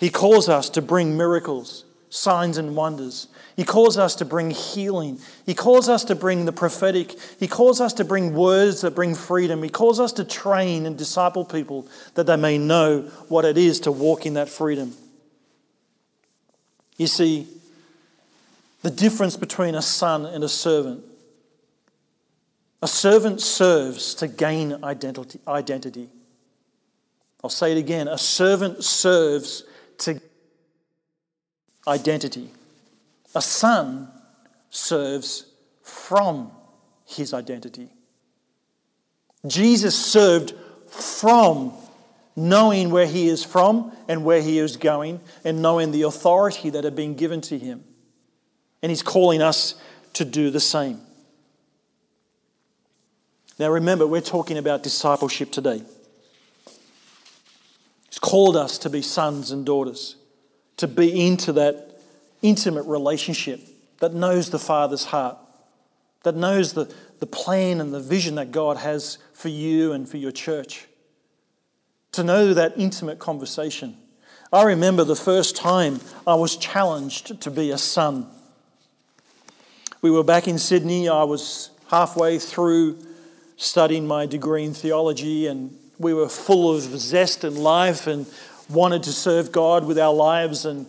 He 0.00 0.08
calls 0.08 0.48
us 0.48 0.70
to 0.70 0.80
bring 0.80 1.18
miracles 1.18 1.84
signs 2.12 2.58
and 2.58 2.76
wonders. 2.76 3.26
He 3.56 3.64
calls 3.64 3.96
us 3.96 4.14
to 4.16 4.26
bring 4.26 4.50
healing. 4.50 5.18
He 5.46 5.54
calls 5.54 5.88
us 5.88 6.04
to 6.04 6.14
bring 6.14 6.44
the 6.44 6.52
prophetic. 6.52 7.14
He 7.40 7.48
calls 7.48 7.80
us 7.80 7.94
to 7.94 8.04
bring 8.04 8.34
words 8.34 8.82
that 8.82 8.94
bring 8.94 9.14
freedom. 9.14 9.62
He 9.62 9.70
calls 9.70 9.98
us 9.98 10.12
to 10.12 10.24
train 10.24 10.84
and 10.84 10.98
disciple 10.98 11.46
people 11.46 11.88
that 12.14 12.26
they 12.26 12.36
may 12.36 12.58
know 12.58 13.00
what 13.28 13.46
it 13.46 13.56
is 13.56 13.80
to 13.80 13.90
walk 13.90 14.26
in 14.26 14.34
that 14.34 14.50
freedom. 14.50 14.92
You 16.98 17.06
see, 17.06 17.46
the 18.82 18.90
difference 18.90 19.38
between 19.38 19.74
a 19.74 19.82
son 19.82 20.26
and 20.26 20.44
a 20.44 20.50
servant. 20.50 21.02
A 22.82 22.88
servant 22.88 23.40
serves 23.40 24.14
to 24.16 24.28
gain 24.28 24.84
identity. 24.84 26.10
I'll 27.42 27.48
say 27.48 27.72
it 27.72 27.78
again. 27.78 28.06
A 28.06 28.18
servant 28.18 28.84
serves 28.84 29.64
to 29.98 30.20
identity. 31.86 32.50
A 33.34 33.42
son 33.42 34.08
serves 34.70 35.46
from 35.82 36.50
his 37.06 37.34
identity. 37.34 37.88
Jesus 39.46 39.98
served 39.98 40.54
from 40.88 41.72
knowing 42.36 42.90
where 42.90 43.06
he 43.06 43.28
is 43.28 43.44
from 43.44 43.92
and 44.08 44.24
where 44.24 44.40
he 44.40 44.58
is 44.58 44.76
going, 44.76 45.20
and 45.44 45.60
knowing 45.60 45.90
the 45.90 46.02
authority 46.02 46.70
that 46.70 46.84
had 46.84 46.96
been 46.96 47.14
given 47.14 47.40
to 47.42 47.58
him. 47.58 47.84
And 48.82 48.90
he's 48.90 49.02
calling 49.02 49.42
us 49.42 49.74
to 50.14 50.24
do 50.24 50.50
the 50.50 50.60
same. 50.60 51.00
Now, 53.58 53.70
remember, 53.70 54.06
we're 54.06 54.20
talking 54.20 54.58
about 54.58 54.82
discipleship 54.82 55.52
today. 55.52 55.82
He's 58.08 58.18
called 58.18 58.56
us 58.56 58.78
to 58.78 58.90
be 58.90 59.02
sons 59.02 59.50
and 59.50 59.64
daughters, 59.64 60.16
to 60.78 60.88
be 60.88 61.26
into 61.26 61.52
that 61.52 62.00
intimate 62.42 62.84
relationship 62.84 63.60
that 64.00 64.14
knows 64.14 64.50
the 64.50 64.58
Father's 64.58 65.04
heart, 65.04 65.36
that 66.24 66.34
knows 66.34 66.72
the, 66.72 66.92
the 67.20 67.26
plan 67.26 67.80
and 67.80 67.94
the 67.94 68.00
vision 68.00 68.34
that 68.34 68.50
God 68.50 68.78
has 68.78 69.18
for 69.32 69.48
you 69.48 69.92
and 69.92 70.08
for 70.08 70.16
your 70.16 70.32
church 70.32 70.86
to 72.12 72.22
know 72.22 72.52
that 72.52 72.74
intimate 72.76 73.18
conversation. 73.18 73.96
I 74.52 74.64
remember 74.64 75.02
the 75.02 75.16
first 75.16 75.56
time 75.56 76.00
I 76.26 76.34
was 76.34 76.56
challenged 76.56 77.40
to 77.40 77.50
be 77.50 77.70
a 77.70 77.78
son. 77.78 78.26
We 80.02 80.10
were 80.10 80.22
back 80.22 80.46
in 80.46 80.58
Sydney. 80.58 81.08
I 81.08 81.24
was 81.24 81.70
halfway 81.90 82.38
through 82.38 82.98
studying 83.56 84.06
my 84.06 84.26
degree 84.26 84.64
in 84.64 84.74
theology, 84.74 85.46
and 85.46 85.78
we 85.98 86.12
were 86.12 86.28
full 86.28 86.74
of 86.74 86.82
zest 86.82 87.44
and 87.44 87.56
life 87.56 88.06
and 88.06 88.26
wanted 88.72 89.02
to 89.04 89.12
serve 89.12 89.52
God 89.52 89.86
with 89.86 89.98
our 89.98 90.12
lives. 90.12 90.64
And 90.64 90.86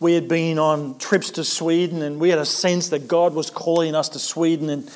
we 0.00 0.14
had 0.14 0.28
been 0.28 0.58
on 0.58 0.98
trips 0.98 1.30
to 1.32 1.44
Sweden, 1.44 2.02
and 2.02 2.20
we 2.20 2.28
had 2.30 2.38
a 2.38 2.46
sense 2.46 2.88
that 2.90 3.08
God 3.08 3.34
was 3.34 3.50
calling 3.50 3.94
us 3.94 4.08
to 4.10 4.18
Sweden. 4.18 4.68
And 4.68 4.90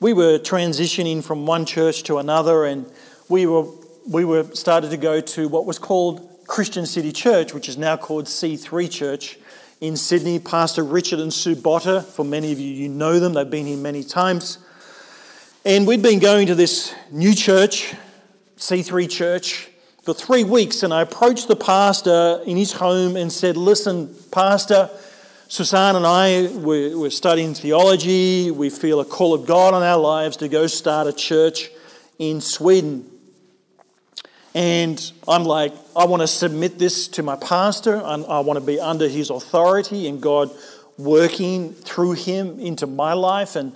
we 0.00 0.12
were 0.12 0.38
transitioning 0.38 1.22
from 1.22 1.46
one 1.46 1.66
church 1.66 2.02
to 2.04 2.18
another, 2.18 2.64
and 2.64 2.86
we 3.28 3.46
were 3.46 3.66
we 4.08 4.24
were 4.24 4.44
started 4.54 4.90
to 4.90 4.96
go 4.96 5.20
to 5.20 5.48
what 5.48 5.66
was 5.66 5.78
called 5.78 6.28
Christian 6.46 6.86
City 6.86 7.10
Church, 7.12 7.52
which 7.52 7.68
is 7.68 7.76
now 7.76 7.96
called 7.96 8.26
C3 8.26 8.90
Church 8.90 9.38
in 9.80 9.96
Sydney. 9.96 10.38
Pastor 10.38 10.84
Richard 10.84 11.18
and 11.18 11.32
Sue 11.32 11.56
Botter, 11.56 12.04
for 12.04 12.24
many 12.24 12.52
of 12.52 12.60
you, 12.60 12.68
you 12.68 12.88
know 12.88 13.18
them, 13.18 13.32
they've 13.32 13.50
been 13.50 13.66
here 13.66 13.76
many 13.76 14.04
times. 14.04 14.58
And 15.64 15.86
we'd 15.86 16.02
been 16.02 16.20
going 16.20 16.46
to 16.46 16.54
this 16.54 16.94
new 17.10 17.34
church, 17.34 17.94
C3 18.56 19.10
Church, 19.10 19.68
for 20.06 20.14
three 20.14 20.44
weeks. 20.44 20.84
And 20.84 20.94
I 20.94 21.02
approached 21.02 21.48
the 21.48 21.56
pastor 21.56 22.40
in 22.46 22.56
his 22.56 22.72
home 22.72 23.16
and 23.16 23.30
said, 23.30 23.56
Listen, 23.56 24.14
Pastor, 24.30 24.88
Susanne 25.48 25.96
and 25.96 26.06
I, 26.06 26.46
we're, 26.46 26.96
we're 26.96 27.10
studying 27.10 27.54
theology. 27.54 28.52
We 28.52 28.70
feel 28.70 29.00
a 29.00 29.04
call 29.04 29.34
of 29.34 29.46
God 29.46 29.74
on 29.74 29.82
our 29.82 29.98
lives 29.98 30.36
to 30.38 30.48
go 30.48 30.68
start 30.68 31.08
a 31.08 31.12
church 31.12 31.70
in 32.20 32.40
Sweden. 32.40 33.10
And 34.54 35.12
I'm 35.26 35.42
like, 35.42 35.72
I 35.96 36.04
want 36.04 36.22
to 36.22 36.28
submit 36.28 36.78
this 36.78 37.08
to 37.08 37.24
my 37.24 37.34
pastor. 37.34 37.96
And 37.96 38.24
I 38.26 38.38
want 38.40 38.60
to 38.60 38.64
be 38.64 38.78
under 38.78 39.08
his 39.08 39.30
authority 39.30 40.06
and 40.06 40.22
God 40.22 40.52
working 40.98 41.72
through 41.72 42.12
him 42.12 42.60
into 42.60 42.86
my 42.86 43.12
life. 43.12 43.56
And 43.56 43.72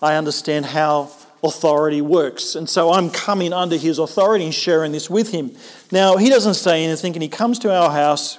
I 0.00 0.14
understand 0.14 0.64
how 0.64 1.10
authority 1.44 2.00
works. 2.00 2.54
And 2.54 2.68
so 2.68 2.92
I'm 2.92 3.10
coming 3.10 3.52
under 3.52 3.76
his 3.76 3.98
authority 3.98 4.44
and 4.44 4.54
sharing 4.54 4.92
this 4.92 5.08
with 5.08 5.30
him. 5.30 5.54
Now, 5.92 6.16
he 6.16 6.30
doesn't 6.30 6.54
say 6.54 6.84
anything, 6.84 7.12
and 7.12 7.22
he 7.22 7.28
comes 7.28 7.58
to 7.60 7.72
our 7.72 7.90
house, 7.90 8.38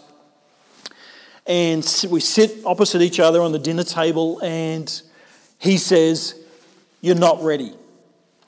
and 1.46 1.86
we 2.10 2.20
sit 2.20 2.66
opposite 2.66 3.02
each 3.02 3.20
other 3.20 3.42
on 3.42 3.52
the 3.52 3.60
dinner 3.60 3.84
table, 3.84 4.40
and 4.42 5.02
he 5.60 5.78
says, 5.78 6.36
You're 7.02 7.16
not 7.16 7.44
ready. 7.44 7.74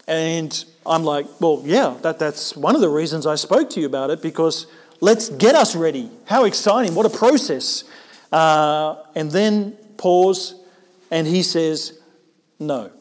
And 0.08 0.66
I'm 0.86 1.04
like, 1.04 1.26
well, 1.42 1.62
yeah, 1.66 1.96
that, 2.02 2.18
that's 2.18 2.56
one 2.56 2.76
of 2.76 2.82
the 2.82 2.90
reasons 2.90 3.28
I 3.28 3.36
spoke 3.36 3.70
to 3.72 3.82
you 3.82 3.86
about 3.86 4.10
it 4.10 4.22
because 4.22 4.68
let's 5.02 5.30
get 5.30 5.54
us 5.54 5.76
ready. 5.76 6.10
How 6.26 6.46
exciting. 6.46 6.96
What 6.96 7.06
a 7.06 7.10
process. 7.10 7.84
Uh, 8.32 8.96
and 9.16 9.30
then 9.30 9.74
pause, 9.98 10.56
and 11.12 11.28
he 11.28 11.44
says, 11.44 12.00
no. 12.58 12.92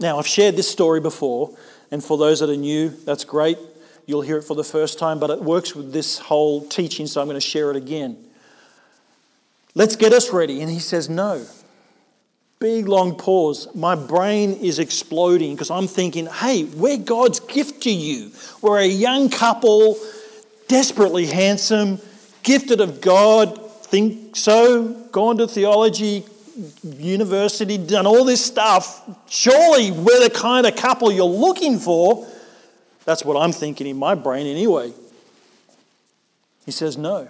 Now, 0.00 0.18
I've 0.18 0.26
shared 0.26 0.56
this 0.56 0.70
story 0.70 1.00
before, 1.00 1.56
and 1.90 2.02
for 2.02 2.16
those 2.18 2.40
that 2.40 2.50
are 2.50 2.56
new, 2.56 2.88
that's 2.88 3.24
great. 3.24 3.58
You'll 4.06 4.22
hear 4.22 4.38
it 4.38 4.42
for 4.42 4.56
the 4.56 4.64
first 4.64 4.98
time, 4.98 5.18
but 5.18 5.30
it 5.30 5.40
works 5.40 5.76
with 5.76 5.92
this 5.92 6.18
whole 6.18 6.66
teaching, 6.66 7.06
so 7.06 7.20
I'm 7.20 7.28
going 7.28 7.36
to 7.36 7.40
share 7.40 7.70
it 7.70 7.76
again. 7.76 8.16
Let's 9.74 9.96
get 9.96 10.12
us 10.12 10.32
ready. 10.32 10.60
And 10.60 10.70
he 10.70 10.80
says, 10.80 11.08
no. 11.08 11.46
Big 12.58 12.88
long 12.88 13.16
pause. 13.16 13.68
My 13.74 13.94
brain 13.94 14.52
is 14.52 14.78
exploding 14.78 15.54
because 15.54 15.70
I'm 15.70 15.88
thinking, 15.88 16.26
hey, 16.26 16.64
we're 16.64 16.98
God's 16.98 17.40
gift 17.40 17.82
to 17.84 17.90
you. 17.90 18.32
We're 18.60 18.78
a 18.78 18.86
young 18.86 19.30
couple, 19.30 19.96
desperately 20.68 21.26
handsome, 21.26 22.00
gifted 22.42 22.80
of 22.80 23.00
God, 23.00 23.58
think 23.86 24.36
so, 24.36 24.92
gone 25.10 25.38
to 25.38 25.48
theology, 25.48 26.24
university, 26.84 27.78
done 27.78 28.06
all 28.06 28.24
this 28.24 28.44
stuff. 28.44 29.02
Surely 29.28 29.90
we're 29.90 30.22
the 30.22 30.30
kind 30.34 30.66
of 30.66 30.76
couple 30.76 31.10
you're 31.12 31.24
looking 31.24 31.78
for. 31.78 32.26
That's 33.04 33.24
what 33.24 33.36
I'm 33.36 33.52
thinking 33.52 33.86
in 33.86 33.96
my 33.96 34.14
brain 34.14 34.46
anyway. 34.46 34.92
He 36.64 36.70
says, 36.70 36.96
no. 36.96 37.28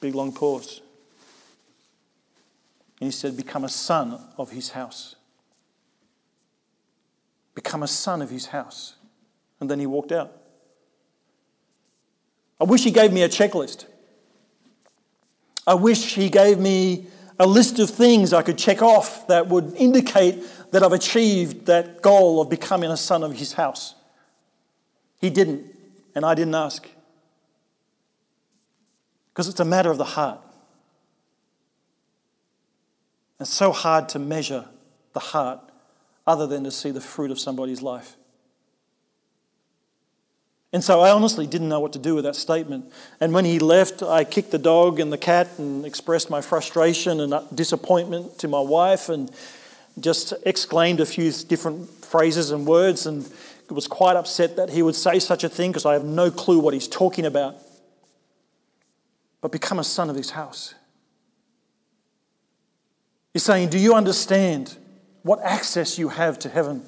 Big 0.00 0.14
long 0.14 0.32
pause. 0.32 0.80
And 3.00 3.08
he 3.08 3.10
said, 3.10 3.36
Become 3.36 3.64
a 3.64 3.68
son 3.68 4.18
of 4.38 4.50
his 4.50 4.70
house. 4.70 5.16
Become 7.54 7.82
a 7.82 7.88
son 7.88 8.22
of 8.22 8.30
his 8.30 8.46
house. 8.46 8.94
And 9.60 9.70
then 9.70 9.78
he 9.78 9.86
walked 9.86 10.12
out. 10.12 10.32
I 12.60 12.64
wish 12.64 12.84
he 12.84 12.90
gave 12.90 13.12
me 13.12 13.22
a 13.22 13.28
checklist. 13.28 13.86
I 15.66 15.74
wish 15.74 16.14
he 16.14 16.28
gave 16.28 16.58
me 16.58 17.06
a 17.38 17.46
list 17.46 17.78
of 17.78 17.90
things 17.90 18.32
I 18.32 18.42
could 18.42 18.58
check 18.58 18.82
off 18.82 19.26
that 19.28 19.48
would 19.48 19.74
indicate 19.76 20.44
that 20.70 20.82
I've 20.82 20.92
achieved 20.92 21.66
that 21.66 22.02
goal 22.02 22.40
of 22.40 22.48
becoming 22.48 22.90
a 22.90 22.96
son 22.96 23.22
of 23.22 23.36
his 23.36 23.54
house. 23.54 23.94
He 25.20 25.30
didn't, 25.30 25.64
and 26.14 26.24
I 26.24 26.34
didn't 26.34 26.54
ask. 26.54 26.88
Because 29.32 29.48
it's 29.48 29.60
a 29.60 29.64
matter 29.64 29.90
of 29.90 29.98
the 29.98 30.04
heart. 30.04 30.40
It's 33.40 33.50
so 33.50 33.72
hard 33.72 34.08
to 34.10 34.18
measure 34.18 34.66
the 35.12 35.20
heart 35.20 35.60
other 36.26 36.46
than 36.46 36.64
to 36.64 36.70
see 36.70 36.90
the 36.90 37.00
fruit 37.00 37.30
of 37.30 37.40
somebody's 37.40 37.82
life. 37.82 38.16
And 40.74 40.82
so 40.82 41.02
I 41.02 41.12
honestly 41.12 41.46
didn't 41.46 41.68
know 41.68 41.78
what 41.78 41.92
to 41.92 42.00
do 42.00 42.16
with 42.16 42.24
that 42.24 42.34
statement. 42.34 42.92
And 43.20 43.32
when 43.32 43.44
he 43.44 43.60
left, 43.60 44.02
I 44.02 44.24
kicked 44.24 44.50
the 44.50 44.58
dog 44.58 44.98
and 44.98 45.12
the 45.12 45.16
cat 45.16 45.48
and 45.56 45.86
expressed 45.86 46.30
my 46.30 46.40
frustration 46.40 47.20
and 47.20 47.32
uh, 47.32 47.44
disappointment 47.54 48.40
to 48.40 48.48
my 48.48 48.58
wife 48.58 49.08
and 49.08 49.30
just 50.00 50.34
exclaimed 50.44 50.98
a 50.98 51.06
few 51.06 51.30
different 51.30 51.88
phrases 52.04 52.50
and 52.50 52.66
words 52.66 53.06
and 53.06 53.32
was 53.70 53.86
quite 53.86 54.16
upset 54.16 54.56
that 54.56 54.70
he 54.70 54.82
would 54.82 54.96
say 54.96 55.20
such 55.20 55.44
a 55.44 55.48
thing 55.48 55.70
because 55.70 55.86
I 55.86 55.92
have 55.92 56.04
no 56.04 56.28
clue 56.28 56.58
what 56.58 56.74
he's 56.74 56.88
talking 56.88 57.24
about. 57.24 57.54
But 59.42 59.52
become 59.52 59.78
a 59.78 59.84
son 59.84 60.10
of 60.10 60.16
his 60.16 60.30
house. 60.30 60.74
He's 63.32 63.44
saying, 63.44 63.68
Do 63.68 63.78
you 63.78 63.94
understand 63.94 64.76
what 65.22 65.40
access 65.40 66.00
you 66.00 66.08
have 66.08 66.36
to 66.40 66.48
heaven? 66.48 66.82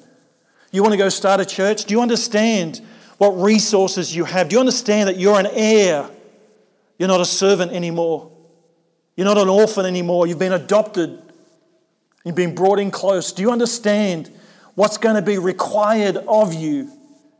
You 0.73 0.81
want 0.81 0.91
to 0.91 0.97
go 0.97 1.07
start 1.07 1.39
a 1.39 1.45
church? 1.45 1.85
Do 1.85 1.93
you 1.93 2.01
understand 2.01 2.81
what 3.17 3.31
resources 3.31 4.15
you 4.15 4.25
have? 4.25 4.49
Do 4.49 4.55
you 4.55 4.59
understand 4.59 5.09
that 5.09 5.17
you're 5.17 5.39
an 5.39 5.47
heir? 5.51 6.09
You're 6.97 7.07
not 7.07 7.21
a 7.21 7.25
servant 7.25 7.71
anymore. 7.71 8.31
You're 9.15 9.25
not 9.25 9.37
an 9.37 9.49
orphan 9.49 9.85
anymore. 9.85 10.27
You've 10.27 10.39
been 10.39 10.53
adopted. 10.53 11.21
You've 12.23 12.35
been 12.35 12.55
brought 12.55 12.79
in 12.79 12.91
close. 12.91 13.31
Do 13.31 13.41
you 13.41 13.51
understand 13.51 14.31
what's 14.75 14.97
going 14.97 15.15
to 15.15 15.21
be 15.21 15.37
required 15.37 16.17
of 16.17 16.53
you 16.53 16.91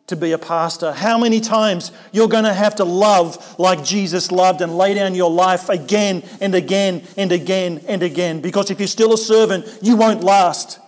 to 0.08 0.16
be 0.16 0.32
a 0.32 0.38
pastor. 0.38 0.94
How 0.94 1.18
many 1.18 1.42
times 1.42 1.92
you're 2.12 2.30
going 2.30 2.46
to 2.46 2.54
have 2.54 2.76
to 2.76 2.86
love 2.86 3.60
like 3.60 3.84
Jesus 3.84 4.32
loved 4.32 4.62
and 4.62 4.78
lay 4.78 4.94
down 4.94 5.14
your 5.14 5.30
life 5.30 5.70
again 5.70 6.24
and 6.40 6.56
again 6.56 7.04
and 7.18 7.32
again 7.32 7.84
and 7.88 8.02
again. 8.02 8.42
Because 8.42 8.72
if 8.72 8.80
you're 8.80 8.88
still 8.88 9.14
a 9.14 9.18
servant, 9.18 9.68
you 9.82 9.98
won't 9.98 10.24
last. 10.24 10.80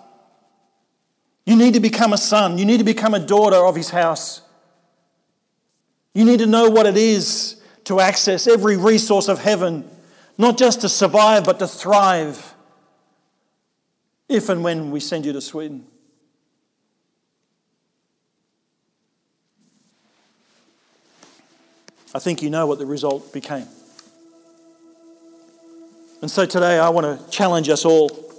You 1.45 1.56
need 1.56 1.73
to 1.73 1.80
become 1.80 2.13
a 2.13 2.17
son, 2.17 2.58
you 2.58 2.65
need 2.65 2.78
to 2.78 2.84
become 2.84 3.13
a 3.13 3.19
daughter 3.19 3.58
of 3.58 3.75
his 3.75 3.89
house. 3.89 4.41
You 6.13 6.26
need 6.26 6.39
to 6.39 6.45
know 6.45 6.69
what 6.69 6.86
it 6.86 6.98
is 6.98 7.62
to 7.86 8.00
access 8.00 8.48
every 8.48 8.78
resource 8.78 9.28
of 9.28 9.39
heaven, 9.39 9.89
not 10.38 10.58
just 10.58 10.82
to 10.82 10.89
survive, 10.89 11.43
but 11.43 11.60
to 11.60 11.67
thrive 11.67 12.54
if 14.28 14.50
and 14.50 14.63
when 14.63 14.91
we 14.91 15.00
send 15.00 15.26
you 15.26 15.34
to 15.34 15.41
Sweden. 15.41 15.86
I 22.13 22.19
think 22.19 22.41
you 22.41 22.50
know 22.50 22.65
what 22.65 22.80
the 22.80 22.86
result 22.86 23.32
became. 23.32 23.67
And 26.22 26.30
so 26.30 26.45
today 26.45 26.80
I 26.80 26.89
want 26.89 27.06
to 27.06 27.30
challenge 27.30 27.69
us 27.69 27.86
all. 27.86 28.30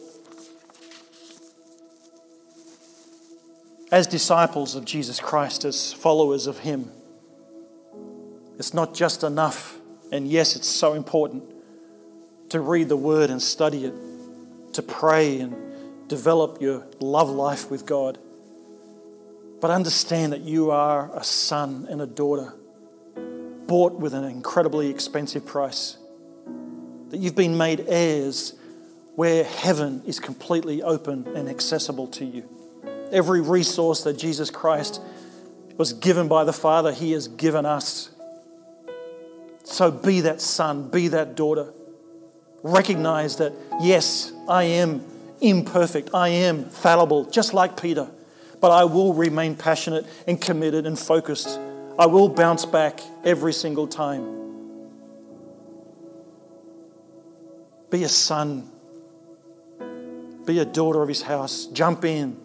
as 3.91 4.07
disciples 4.07 4.75
of 4.75 4.85
Jesus 4.85 5.19
Christ, 5.19 5.65
as 5.65 5.93
followers 5.93 6.47
of 6.47 6.61
Him, 6.61 6.91
it's 8.61 8.75
not 8.75 8.95
just 8.95 9.25
enough, 9.25 9.79
and 10.13 10.29
yes, 10.29 10.55
it's 10.55 10.69
so 10.69 10.93
important 10.93 11.43
to 12.51 12.61
read 12.61 12.89
the 12.91 12.97
Word 12.97 13.31
and 13.31 13.41
study 13.41 13.87
it, 13.87 13.95
to 14.75 14.83
pray 14.83 15.41
and 15.41 15.57
develop 16.09 16.61
your 16.61 16.87
love 17.01 17.31
life 17.31 17.71
with 17.71 17.87
God. 17.87 18.19
But 19.61 19.71
understand 19.71 20.35
that 20.35 20.43
you 20.43 20.71
are 20.71 21.11
a 21.17 21.25
son 21.25 21.87
and 21.89 22.03
a 22.03 22.07
daughter, 22.07 22.53
bought 23.67 23.95
with 23.95 24.13
an 24.13 24.25
incredibly 24.25 24.91
expensive 24.91 25.47
price. 25.47 25.97
That 27.09 27.19
you've 27.19 27.35
been 27.35 27.57
made 27.57 27.87
heirs 27.89 28.55
where 29.17 29.45
heaven 29.45 30.03
is 30.07 30.21
completely 30.21 30.83
open 30.83 31.27
and 31.35 31.49
accessible 31.49 32.09
to 32.09 32.25
you. 32.25 32.49
Every 33.11 33.41
resource 33.41 34.05
that 34.05 34.19
Jesus 34.19 34.51
Christ 34.51 35.01
was 35.77 35.95
given 35.95 36.29
by 36.29 36.45
the 36.45 36.53
Father, 36.53 36.93
He 36.93 37.13
has 37.13 37.27
given 37.27 37.65
us. 37.65 38.11
So 39.71 39.93
be 39.93 40.23
that 40.23 40.41
son, 40.41 40.89
be 40.91 41.09
that 41.09 41.37
daughter. 41.37 41.73
Recognize 42.65 43.37
that, 43.37 43.53
yes, 43.81 44.33
I 44.49 44.65
am 44.65 45.05
imperfect, 45.41 46.11
I 46.13 46.29
am 46.29 46.65
fallible, 46.65 47.25
just 47.27 47.55
like 47.55 47.81
Peter, 47.81 48.11
but 48.61 48.73
I 48.73 48.85
will 48.85 49.15
remain 49.15 49.55
passionate 49.55 50.07
and 50.27 50.41
committed 50.41 50.87
and 50.87 50.99
focused. 50.99 51.61
I 51.97 52.07
will 52.07 52.29
bounce 52.29 52.67
back 52.67 53.01
every 53.25 53.53
single 53.53 53.87
time. 53.87 54.39
Be 57.91 58.03
a 58.03 58.09
son, 58.09 58.69
be 60.47 60.59
a 60.59 60.65
daughter 60.65 61.01
of 61.01 61.09
his 61.09 61.23
house, 61.23 61.67
jump 61.67 62.05
in, 62.05 62.37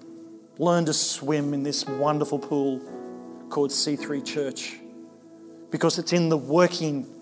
learn 0.60 0.86
to 0.86 0.94
swim 0.94 1.56
in 1.56 1.64
this 1.64 1.88
wonderful 1.88 2.38
pool 2.38 2.80
called 3.50 3.72
C3 3.72 4.24
Church 4.24 4.78
because 5.72 5.98
it's 5.98 6.14
in 6.14 6.30
the 6.30 6.38
working 6.38 7.15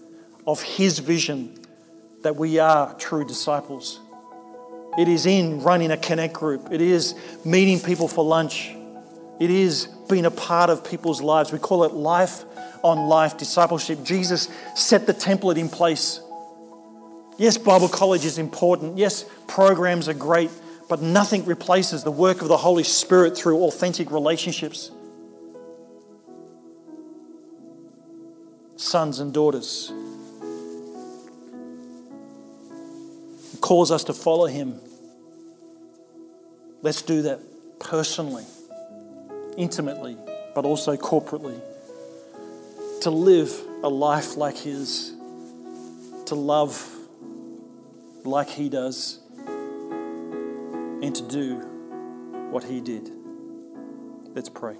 of 0.45 0.61
his 0.61 0.99
vision 0.99 1.57
that 2.23 2.35
we 2.35 2.59
are 2.59 2.93
true 2.95 3.25
disciples. 3.25 3.99
It 4.97 5.07
is 5.07 5.25
in 5.25 5.61
running 5.61 5.91
a 5.91 5.97
connect 5.97 6.33
group. 6.33 6.71
It 6.71 6.81
is 6.81 7.15
meeting 7.43 7.79
people 7.79 8.07
for 8.07 8.23
lunch. 8.23 8.75
It 9.39 9.49
is 9.49 9.87
being 10.09 10.25
a 10.25 10.31
part 10.31 10.69
of 10.69 10.85
people's 10.85 11.21
lives. 11.21 11.51
We 11.51 11.59
call 11.59 11.83
it 11.83 11.93
life 11.93 12.45
on 12.83 13.07
life 13.07 13.37
discipleship. 13.37 14.03
Jesus 14.03 14.49
set 14.75 15.07
the 15.07 15.13
template 15.13 15.57
in 15.57 15.69
place. 15.69 16.19
Yes, 17.37 17.57
Bible 17.57 17.89
college 17.89 18.25
is 18.25 18.37
important. 18.37 18.97
Yes, 18.97 19.25
programs 19.47 20.07
are 20.07 20.13
great, 20.13 20.51
but 20.87 21.01
nothing 21.01 21.45
replaces 21.45 22.03
the 22.03 22.11
work 22.11 22.41
of 22.41 22.47
the 22.47 22.57
Holy 22.57 22.83
Spirit 22.83 23.35
through 23.35 23.63
authentic 23.63 24.11
relationships. 24.11 24.91
Sons 28.75 29.19
and 29.19 29.33
daughters. 29.33 29.91
Calls 33.63 33.91
us 33.91 34.03
to 34.03 34.13
follow 34.13 34.45
Him. 34.45 34.77
Let's 36.81 37.01
do 37.01 37.21
that 37.21 37.39
personally, 37.79 38.43
intimately, 39.55 40.17
but 40.53 40.65
also 40.65 40.97
corporately. 40.97 41.57
To 43.01 43.09
live 43.09 43.53
a 43.81 43.87
life 43.87 44.35
like 44.35 44.57
His, 44.57 45.13
to 46.25 46.35
love 46.35 46.77
like 48.25 48.49
He 48.49 48.67
does, 48.67 49.19
and 49.47 51.15
to 51.15 51.23
do 51.23 51.55
what 52.51 52.65
He 52.65 52.81
did. 52.81 53.09
Let's 54.35 54.49
pray. 54.49 54.75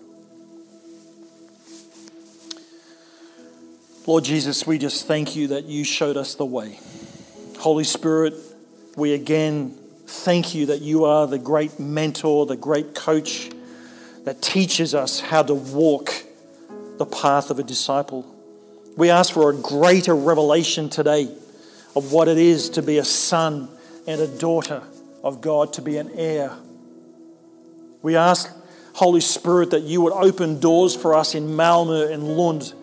Lord 4.06 4.26
Jesus, 4.26 4.68
we 4.68 4.78
just 4.78 5.08
thank 5.08 5.38
you 5.38 5.48
that 5.48 5.64
you 5.64 5.86
showed 5.86 6.18
us 6.18 6.36
the 6.36 6.46
way. 6.46 6.80
Holy 7.60 7.86
Spirit, 7.86 8.34
we 8.96 9.14
again 9.14 9.78
thank 10.06 10.54
you 10.54 10.68
that 10.68 10.82
you 10.82 11.06
are 11.06 11.26
the 11.28 11.40
great 11.40 11.80
mentor, 11.80 12.46
the 12.46 12.56
great 12.56 12.94
coach 12.94 13.50
that 14.26 14.42
teaches 14.42 14.94
us 14.94 15.20
how 15.20 15.44
to 15.44 15.54
walk 15.54 16.12
the 16.98 17.06
path 17.06 17.50
of 17.50 17.60
a 17.60 17.64
disciple. 17.64 18.26
We 18.96 19.10
ask 19.10 19.34
for 19.34 19.50
a 19.50 19.56
greater 19.56 20.16
revelation 20.16 20.90
today 20.90 21.24
of 21.96 22.12
what 22.12 22.28
it 22.28 22.38
is 22.38 22.70
to 22.72 22.82
be 22.82 23.00
a 23.00 23.06
son 23.06 23.70
and 24.06 24.22
a 24.22 24.28
daughter 24.28 24.84
of 25.24 25.42
God, 25.42 25.74
to 25.74 25.82
be 25.82 25.98
an 25.98 26.12
heir. 26.16 26.56
We 28.02 28.16
ask, 28.16 28.54
Holy 28.94 29.22
Spirit, 29.22 29.72
that 29.72 29.84
you 29.84 30.02
would 30.02 30.14
open 30.14 30.60
doors 30.60 30.96
for 30.96 31.16
us 31.16 31.34
in 31.34 31.48
Malmö 31.48 32.12
and 32.12 32.38
Lund, 32.38 32.74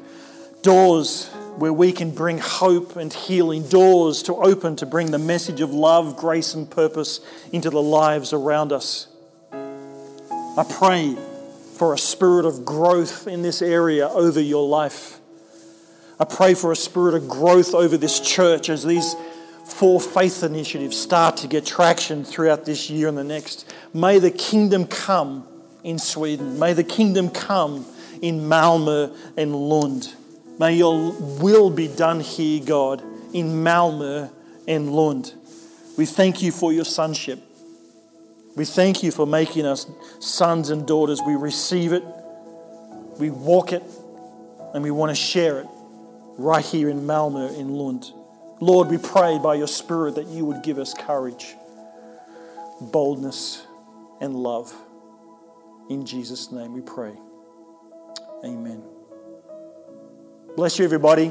doors 0.62 1.30
where 1.60 1.72
we 1.74 1.92
can 1.92 2.10
bring 2.10 2.38
hope 2.38 2.96
and 2.96 3.12
healing, 3.12 3.62
doors 3.68 4.22
to 4.22 4.34
open 4.34 4.76
to 4.76 4.86
bring 4.86 5.10
the 5.10 5.18
message 5.18 5.60
of 5.60 5.74
love, 5.74 6.16
grace, 6.16 6.54
and 6.54 6.70
purpose 6.70 7.20
into 7.52 7.68
the 7.68 7.82
lives 7.82 8.32
around 8.32 8.72
us. 8.72 9.08
I 9.52 10.64
pray 10.66 11.18
for 11.76 11.92
a 11.92 11.98
spirit 11.98 12.46
of 12.46 12.64
growth 12.64 13.26
in 13.26 13.42
this 13.42 13.60
area 13.60 14.08
over 14.08 14.40
your 14.40 14.66
life. 14.66 15.20
I 16.18 16.24
pray 16.24 16.54
for 16.54 16.72
a 16.72 16.76
spirit 16.76 17.14
of 17.14 17.28
growth 17.28 17.74
over 17.74 17.98
this 17.98 18.20
church 18.20 18.70
as 18.70 18.82
these 18.82 19.14
four 19.66 20.00
faith 20.00 20.42
initiatives 20.42 20.96
start 20.96 21.36
to 21.38 21.46
get 21.46 21.66
traction 21.66 22.24
throughout 22.24 22.64
this 22.64 22.88
year 22.88 23.06
and 23.06 23.18
the 23.18 23.24
next. 23.24 23.70
May 23.92 24.18
the 24.18 24.30
kingdom 24.30 24.86
come 24.86 25.46
in 25.84 25.98
Sweden. 25.98 26.58
May 26.58 26.72
the 26.72 26.84
kingdom 26.84 27.28
come 27.28 27.84
in 28.22 28.40
Malmö 28.40 29.14
and 29.36 29.54
Lund. 29.54 30.14
May 30.60 30.74
your 30.74 31.12
will 31.40 31.70
be 31.70 31.88
done 31.88 32.20
here, 32.20 32.62
God, 32.62 33.02
in 33.32 33.64
Malmö 33.64 34.30
and 34.68 34.92
Lund. 34.92 35.32
We 35.96 36.04
thank 36.04 36.42
you 36.42 36.52
for 36.52 36.70
your 36.70 36.84
sonship. 36.84 37.38
We 38.56 38.66
thank 38.66 39.02
you 39.02 39.10
for 39.10 39.26
making 39.26 39.64
us 39.64 39.86
sons 40.18 40.68
and 40.68 40.86
daughters. 40.86 41.22
We 41.26 41.34
receive 41.34 41.94
it, 41.94 42.04
we 43.18 43.30
walk 43.30 43.72
it, 43.72 43.82
and 44.74 44.84
we 44.84 44.90
want 44.90 45.08
to 45.08 45.14
share 45.14 45.60
it 45.60 45.66
right 46.36 46.62
here 46.62 46.90
in 46.90 47.06
Malmö, 47.06 47.58
in 47.58 47.70
Lund. 47.70 48.12
Lord, 48.60 48.88
we 48.88 48.98
pray 48.98 49.38
by 49.38 49.54
your 49.54 49.66
Spirit 49.66 50.16
that 50.16 50.26
you 50.26 50.44
would 50.44 50.62
give 50.62 50.78
us 50.78 50.92
courage, 50.92 51.54
boldness, 52.82 53.66
and 54.20 54.36
love. 54.36 54.74
In 55.88 56.04
Jesus' 56.04 56.52
name 56.52 56.74
we 56.74 56.82
pray. 56.82 57.14
Amen. 58.44 58.99
Bless 60.56 60.78
you, 60.78 60.84
everybody. 60.84 61.30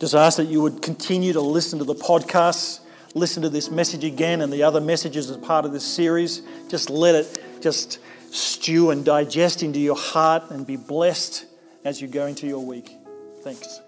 Just 0.00 0.14
ask 0.14 0.38
that 0.38 0.46
you 0.46 0.62
would 0.62 0.80
continue 0.80 1.34
to 1.34 1.40
listen 1.40 1.78
to 1.80 1.84
the 1.84 1.94
podcasts, 1.94 2.80
listen 3.14 3.42
to 3.42 3.50
this 3.50 3.70
message 3.70 4.04
again 4.04 4.40
and 4.40 4.50
the 4.50 4.62
other 4.62 4.80
messages 4.80 5.30
as 5.30 5.36
part 5.36 5.66
of 5.66 5.72
this 5.72 5.84
series. 5.84 6.40
Just 6.68 6.88
let 6.88 7.14
it 7.14 7.44
just 7.60 7.98
stew 8.30 8.90
and 8.90 9.04
digest 9.04 9.62
into 9.62 9.78
your 9.78 9.96
heart 9.96 10.50
and 10.50 10.66
be 10.66 10.76
blessed 10.76 11.44
as 11.84 12.00
you 12.00 12.08
go 12.08 12.24
into 12.24 12.46
your 12.46 12.64
week. 12.64 12.90
Thanks. 13.42 13.80